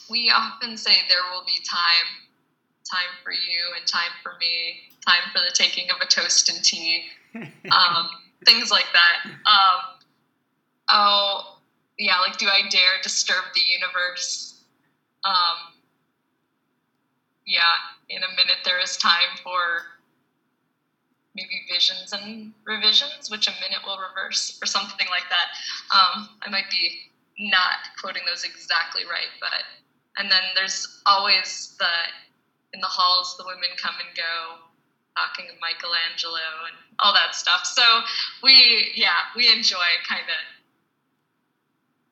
[0.09, 2.27] we often say there will be time,
[2.91, 6.65] time for you and time for me, time for the taking of a toast and
[6.65, 7.05] tea,
[7.35, 8.09] um,
[8.45, 9.31] things like that.
[9.47, 9.99] Um,
[10.89, 11.59] oh,
[11.99, 14.65] yeah, like do I dare disturb the universe?
[15.25, 15.75] Um,
[17.47, 17.61] yeah,
[18.09, 19.83] in a minute there is time for
[21.35, 25.47] maybe visions and revisions, which a minute will reverse, or something like that.
[25.95, 27.10] Um, I might be
[27.41, 29.65] not quoting those exactly right, but
[30.19, 31.95] and then there's always the
[32.73, 34.63] in the halls the women come and go
[35.17, 37.65] talking of Michelangelo and all that stuff.
[37.65, 37.83] So
[38.43, 40.41] we yeah we enjoy kind of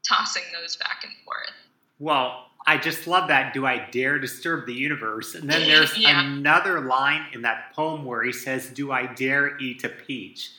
[0.09, 1.53] tossing those back and forth.
[1.99, 3.55] Well, I just love that.
[3.55, 5.35] Do I dare disturb the universe?
[5.35, 6.25] And then there's yeah.
[6.25, 10.51] another line in that poem where he says, Do I dare eat a peach?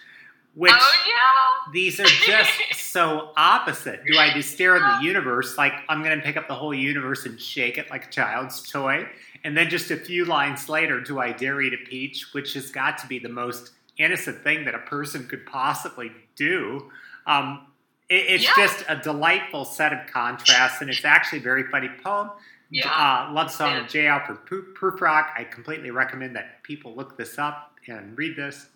[0.56, 1.72] Which oh, yeah.
[1.72, 4.02] these are just so opposite.
[4.06, 5.58] Do I stare at the universe?
[5.58, 8.70] Like I'm going to pick up the whole universe and shake it like a child's
[8.70, 9.08] toy.
[9.44, 12.34] And then just a few lines later, do I dare eat a peach?
[12.34, 16.90] Which has got to be the most innocent thing that a person could possibly do.
[17.28, 17.68] Um,
[18.10, 18.54] it's yeah.
[18.58, 22.32] just a delightful set of contrasts, and it's actually a very funny poem.
[22.72, 22.90] Yeah.
[22.90, 23.84] Uh, Love Song yeah.
[23.84, 24.08] of J.
[24.08, 25.30] Alfred Prufrock.
[25.36, 28.68] I completely recommend that people look this up and read this.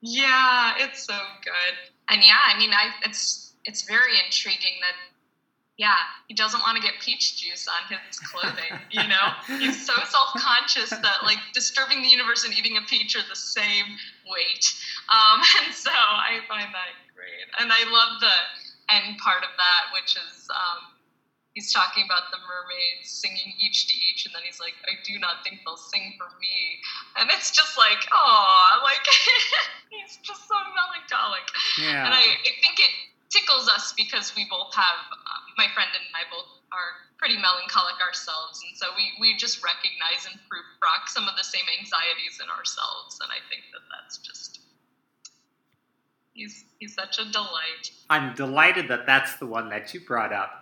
[0.00, 1.74] Yeah, it's so good.
[2.08, 4.96] And yeah, I mean, I it's it's very intriguing that
[5.80, 5.96] yeah,
[6.28, 8.76] he doesn't want to get peach juice on his clothing.
[8.90, 13.16] you know, he's so self conscious that like disturbing the universe and eating a peach
[13.16, 13.96] are the same
[14.28, 14.64] weight.
[15.08, 17.48] Um, and so I find that great.
[17.58, 18.36] And I love the
[18.92, 20.89] end part of that, which is um,
[21.60, 25.20] he's talking about the mermaids singing each to each, and then he's like, I do
[25.20, 26.80] not think they'll sing for me.
[27.20, 29.04] And it's just like, oh, like
[29.92, 31.44] he's just so melancholic.
[31.76, 32.08] Yeah.
[32.08, 32.92] And I, I think it
[33.28, 38.00] tickles us because we both have, um, my friend and I both are pretty melancholic
[38.00, 38.64] ourselves.
[38.64, 42.48] And so we, we just recognize and proof rock some of the same anxieties in
[42.48, 43.20] ourselves.
[43.20, 44.64] And I think that that's just
[46.32, 47.90] He's he's such a delight.
[48.08, 50.59] I'm delighted that that's the one that you brought up.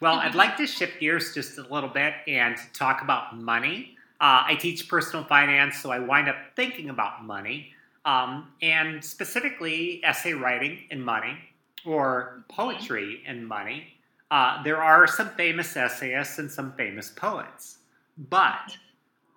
[0.00, 3.96] Well, I'd like to shift gears just a little bit and talk about money.
[4.18, 7.74] Uh, I teach personal finance, so I wind up thinking about money,
[8.06, 11.36] um, and specifically essay writing and money,
[11.84, 13.88] or poetry and money.
[14.30, 17.78] Uh, there are some famous essayists and some famous poets,
[18.16, 18.74] but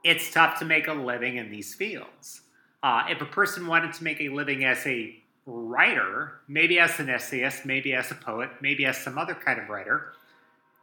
[0.05, 2.41] it's tough to make a living in these fields.
[2.81, 5.13] Uh, if a person wanted to make a living as a
[5.45, 9.67] writer, maybe as an essayist, maybe as a poet, maybe as some other kind of
[9.67, 10.13] writer,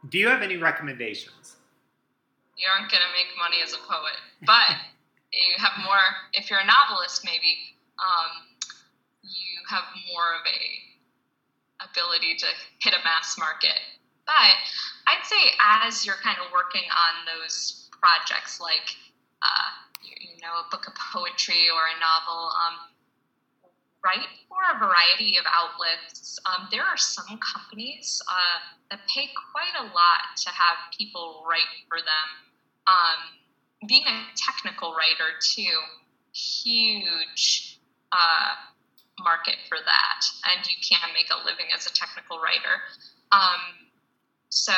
[0.09, 1.55] do you have any recommendations?
[2.57, 4.77] You aren't going to make money as a poet, but
[5.33, 6.01] you have more,
[6.33, 8.51] if you're a novelist, maybe, um,
[9.23, 9.83] you have
[10.13, 10.91] more of a
[11.89, 12.47] ability to
[12.79, 13.77] hit a mass market.
[14.25, 14.53] But
[15.07, 18.95] I'd say as you're kind of working on those projects, like
[19.41, 19.69] uh,
[20.03, 22.90] you, you, know a book of poetry or a novel, um,
[24.03, 26.39] write for a variety of outlets.
[26.45, 31.69] Um, there are some companies uh, that pay quite a lot to have people write
[31.87, 32.27] for them.
[32.87, 35.77] Um, being a technical writer too,
[36.33, 37.79] huge
[38.11, 38.49] uh,
[39.23, 42.81] market for that, and you can make a living as a technical writer.
[43.31, 43.89] Um,
[44.49, 44.73] so,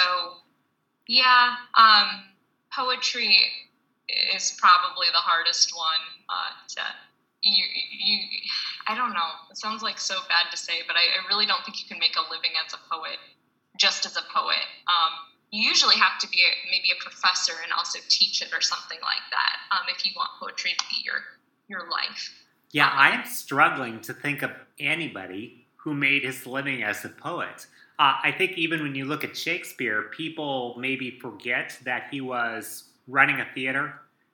[1.07, 2.23] yeah, um,
[2.71, 3.35] poetry
[4.35, 6.81] is probably the hardest one uh, to
[7.43, 8.19] you, you.
[8.87, 9.29] I don't know.
[9.51, 11.99] It sounds like so bad to say, but I, I, really don't think you can
[11.99, 13.17] make a living as a poet
[13.77, 14.63] just as a poet.
[14.87, 15.11] Um,
[15.51, 18.97] you usually have to be a, maybe a professor and also teach it or something
[19.01, 21.21] like that um, if you want poetry to be your
[21.67, 22.33] your life.
[22.71, 27.67] Yeah, I'm struggling to think of anybody who made his living as a poet.
[27.99, 32.85] Uh, I think even when you look at Shakespeare, people maybe forget that he was
[33.07, 33.93] running a theater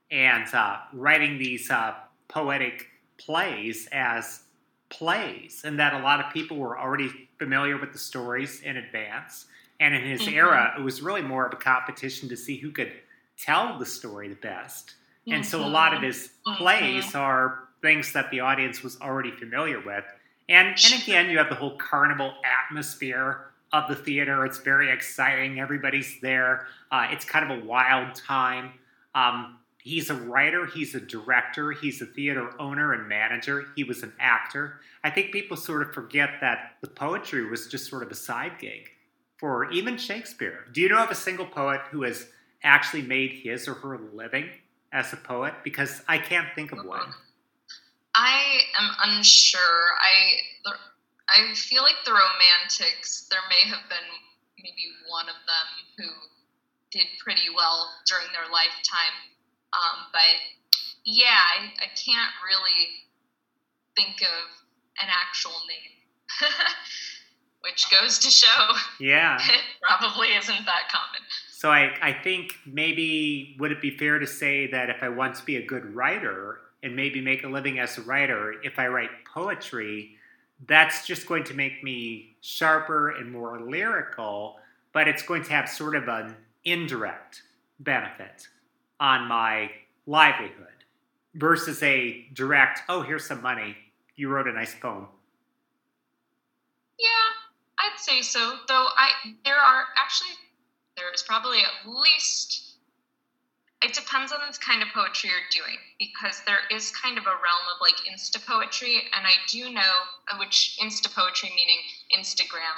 [0.10, 1.96] and uh, writing these uh,
[2.30, 2.88] poetic
[3.20, 4.42] plays as
[4.90, 9.46] plays, and that a lot of people were already familiar with the stories in advance.
[9.80, 10.36] And in his mm-hmm.
[10.36, 12.92] era, it was really more of a competition to see who could
[13.38, 14.96] tell the story the best.
[15.28, 15.36] Mm-hmm.
[15.36, 16.08] And so a lot of mm-hmm.
[16.08, 17.18] his plays mm-hmm.
[17.18, 20.04] are things that the audience was already familiar with.
[20.50, 24.46] And, and again, you have the whole carnival atmosphere of the theater.
[24.46, 25.60] It's very exciting.
[25.60, 26.68] Everybody's there.
[26.92, 28.72] Uh, it's kind of a wild time.
[29.14, 29.60] Um,
[29.90, 33.66] he's a writer, he's a director, he's a theater owner and manager.
[33.76, 34.80] He was an actor.
[35.04, 38.60] I think people sort of forget that the poetry was just sort of a side
[38.60, 38.90] gig
[39.38, 40.66] for even Shakespeare.
[40.72, 42.28] Do you know of a single poet who has
[42.64, 44.50] actually made his or her living
[44.94, 45.56] as a poet?
[45.64, 47.14] Because I can't think of one.
[48.14, 49.86] I am unsure.
[50.02, 50.76] I
[51.30, 53.28] I feel like the Romantics.
[53.30, 54.10] There may have been
[54.58, 55.68] maybe one of them
[55.98, 56.10] who
[56.92, 59.14] did pretty well during their lifetime,
[59.74, 60.22] um, but
[61.06, 62.88] yeah, I, I can't really
[63.96, 64.50] think of
[65.02, 66.50] an actual name.
[67.62, 71.22] Which goes to show, yeah, it probably isn't that common.
[71.52, 75.36] So I, I think maybe would it be fair to say that if I want
[75.36, 78.88] to be a good writer, and maybe make a living as a writer, if I
[78.88, 80.16] write poetry,
[80.68, 84.58] that's just going to make me sharper and more lyrical,
[84.94, 87.44] but it's going to have sort of an indirect
[87.80, 88.48] benefit
[89.00, 89.72] on my
[90.06, 90.68] livelihood
[91.36, 93.76] versus a direct, oh, here's some money.
[94.16, 95.08] You wrote a nice poem.
[97.00, 97.08] Yeah,
[97.80, 98.40] I'd say so.
[98.68, 99.10] Though I
[99.46, 100.36] there are actually
[100.98, 102.70] there is probably at least
[103.82, 107.40] it depends on the kind of poetry you're doing because there is kind of a
[107.40, 109.96] realm of like insta poetry and i do know
[110.28, 111.80] uh, which insta poetry meaning
[112.12, 112.76] instagram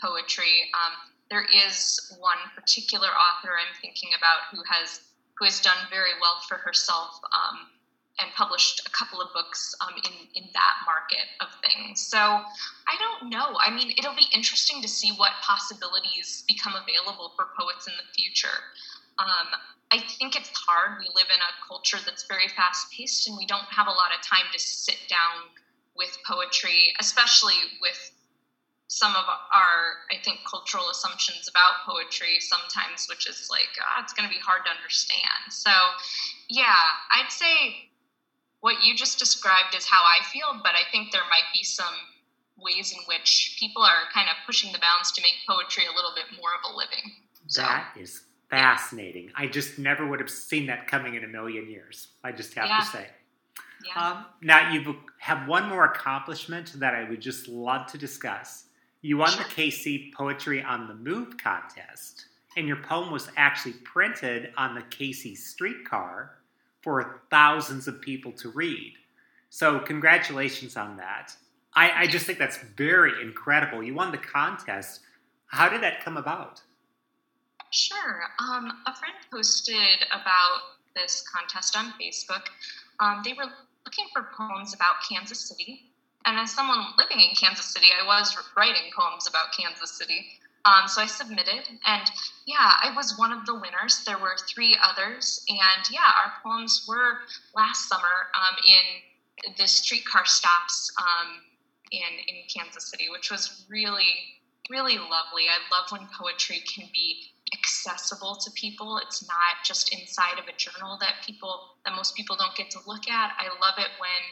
[0.00, 0.94] poetry um,
[1.28, 5.00] there is one particular author i'm thinking about who has
[5.38, 7.66] who has done very well for herself um,
[8.20, 12.00] and published a couple of books um, in in that market of things.
[12.00, 13.58] So I don't know.
[13.58, 18.06] I mean, it'll be interesting to see what possibilities become available for poets in the
[18.14, 18.70] future.
[19.18, 19.48] Um,
[19.90, 20.98] I think it's hard.
[20.98, 24.10] We live in a culture that's very fast paced, and we don't have a lot
[24.14, 25.50] of time to sit down
[25.96, 28.10] with poetry, especially with
[28.88, 34.12] some of our, I think, cultural assumptions about poetry sometimes, which is like, oh, it's
[34.12, 35.50] going to be hard to understand.
[35.50, 35.70] So,
[36.48, 36.76] yeah,
[37.10, 37.90] I'd say
[38.60, 41.94] what you just described is how I feel, but I think there might be some
[42.58, 46.12] ways in which people are kind of pushing the bounds to make poetry a little
[46.14, 47.12] bit more of a living.
[47.46, 47.62] So.
[47.62, 49.30] That is fascinating.
[49.34, 52.08] I just never would have seen that coming in a million years.
[52.22, 52.78] I just have yeah.
[52.78, 53.06] to say.
[53.86, 54.10] Yeah.
[54.10, 58.64] Um, now you have one more accomplishment that I would just love to discuss.
[59.04, 62.24] You won the KC Poetry on the Move contest,
[62.56, 66.38] and your poem was actually printed on the KC streetcar
[66.80, 68.94] for thousands of people to read.
[69.50, 71.36] So congratulations on that.
[71.74, 73.82] I, I just think that's very incredible.
[73.82, 75.02] You won the contest.
[75.48, 76.62] How did that come about?
[77.72, 78.22] Sure.
[78.40, 80.60] Um, a friend posted about
[80.96, 82.46] this contest on Facebook.
[83.00, 83.52] Um, they were
[83.84, 85.90] looking for poems about Kansas City.
[86.26, 90.26] And as someone living in Kansas City, I was writing poems about Kansas City.
[90.64, 92.10] Um, so I submitted, and
[92.46, 94.02] yeah, I was one of the winners.
[94.06, 97.18] There were three others, and yeah, our poems were
[97.54, 101.42] last summer um, in the streetcar stops um,
[101.92, 104.08] in in Kansas City, which was really
[104.70, 105.44] really lovely.
[105.52, 107.18] I love when poetry can be
[107.52, 108.98] accessible to people.
[108.98, 112.80] It's not just inside of a journal that people that most people don't get to
[112.86, 113.32] look at.
[113.38, 114.22] I love it when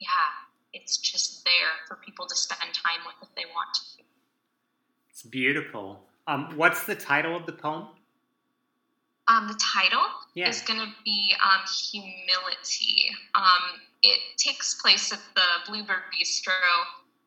[0.00, 0.32] yeah,
[0.74, 4.02] it's just there for people to spend time with if they want to.
[5.08, 6.02] It's beautiful.
[6.26, 7.86] Um, what's the title of the poem?
[9.28, 10.04] Um, the title
[10.34, 10.48] yeah.
[10.48, 11.62] is going to be um,
[11.92, 13.08] Humility.
[13.34, 16.52] Um, it takes place at the Bluebird Bistro,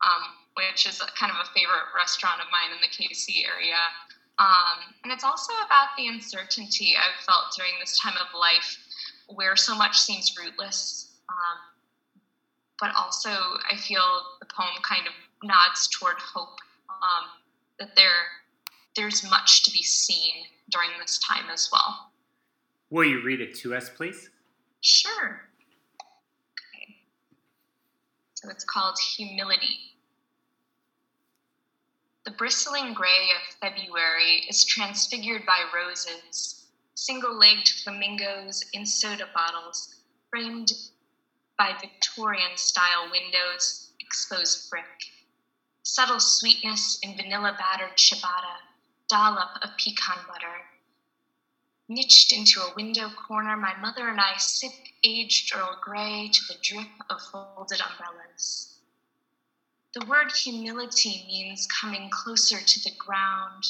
[0.04, 0.22] um,
[0.54, 3.80] which is kind of a favorite restaurant of mine in the KC area.
[4.38, 8.78] Um, and it's also about the uncertainty I've felt during this time of life
[9.26, 11.08] where so much seems rootless.
[12.80, 13.30] Um, but also,
[13.70, 14.02] I feel
[14.40, 15.12] the poem kind of
[15.42, 16.58] nods toward hope
[17.78, 18.26] that there
[18.96, 20.32] there's much to be seen
[20.70, 22.10] during this time as well.
[22.90, 24.30] Will you read it to us, please?
[24.80, 25.42] Sure.
[26.58, 26.96] Okay.
[28.34, 29.78] So it's called Humility.
[32.24, 40.00] The bristling gray of February is transfigured by roses, single legged flamingos in soda bottles,
[40.30, 40.72] framed
[41.58, 44.84] by Victorian style windows, exposed brick.
[45.82, 48.56] Subtle sweetness in vanilla battered ciabatta,
[49.08, 50.68] dollop of pecan butter.
[51.88, 54.70] Niched into a window corner, my mother and I sip
[55.02, 58.78] aged Earl Grey to the drip of folded umbrellas.
[59.94, 63.64] The word humility means coming closer to the ground.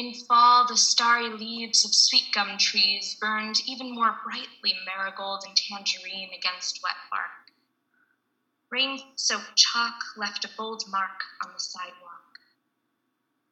[0.00, 5.54] In fall, the starry leaves of sweet gum trees burned even more brightly marigold and
[5.54, 7.52] tangerine against wet bark.
[8.70, 12.40] Rain soaked chalk left a bold mark on the sidewalk.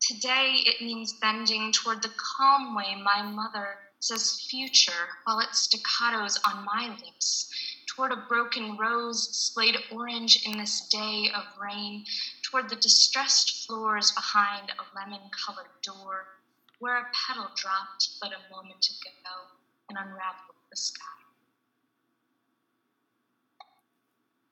[0.01, 6.39] Today, it means bending toward the calm way my mother says future while it staccatos
[6.47, 7.53] on my lips,
[7.87, 12.07] toward a broken rose displayed orange in this day of rain,
[12.41, 16.38] toward the distressed floors behind a lemon colored door,
[16.79, 19.35] where a petal dropped but a moment ago
[19.89, 21.05] and unraveled the sky.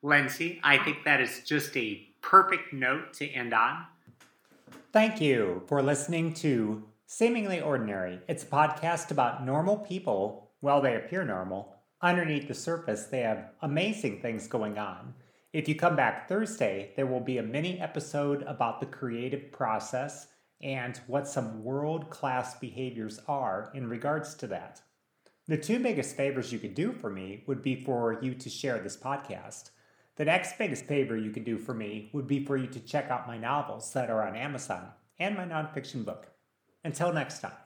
[0.03, 3.87] Lindsay, I think that is just a perfect note to end on.
[4.93, 8.21] Thank you for listening to Seemingly Ordinary.
[8.29, 11.75] It's a podcast about normal people, well, they appear normal.
[12.03, 15.15] Underneath the surface, they have amazing things going on.
[15.53, 20.29] If you come back Thursday, there will be a mini episode about the creative process
[20.67, 24.83] and what some world class behaviors are in regards to that.
[25.47, 28.81] The two biggest favors you could do for me would be for you to share
[28.81, 29.71] this podcast.
[30.17, 33.13] The next biggest favor you could do for me would be for you to check
[33.13, 34.89] out my novels that are on Amazon
[35.21, 36.33] and my nonfiction book.
[36.83, 37.66] Until next time.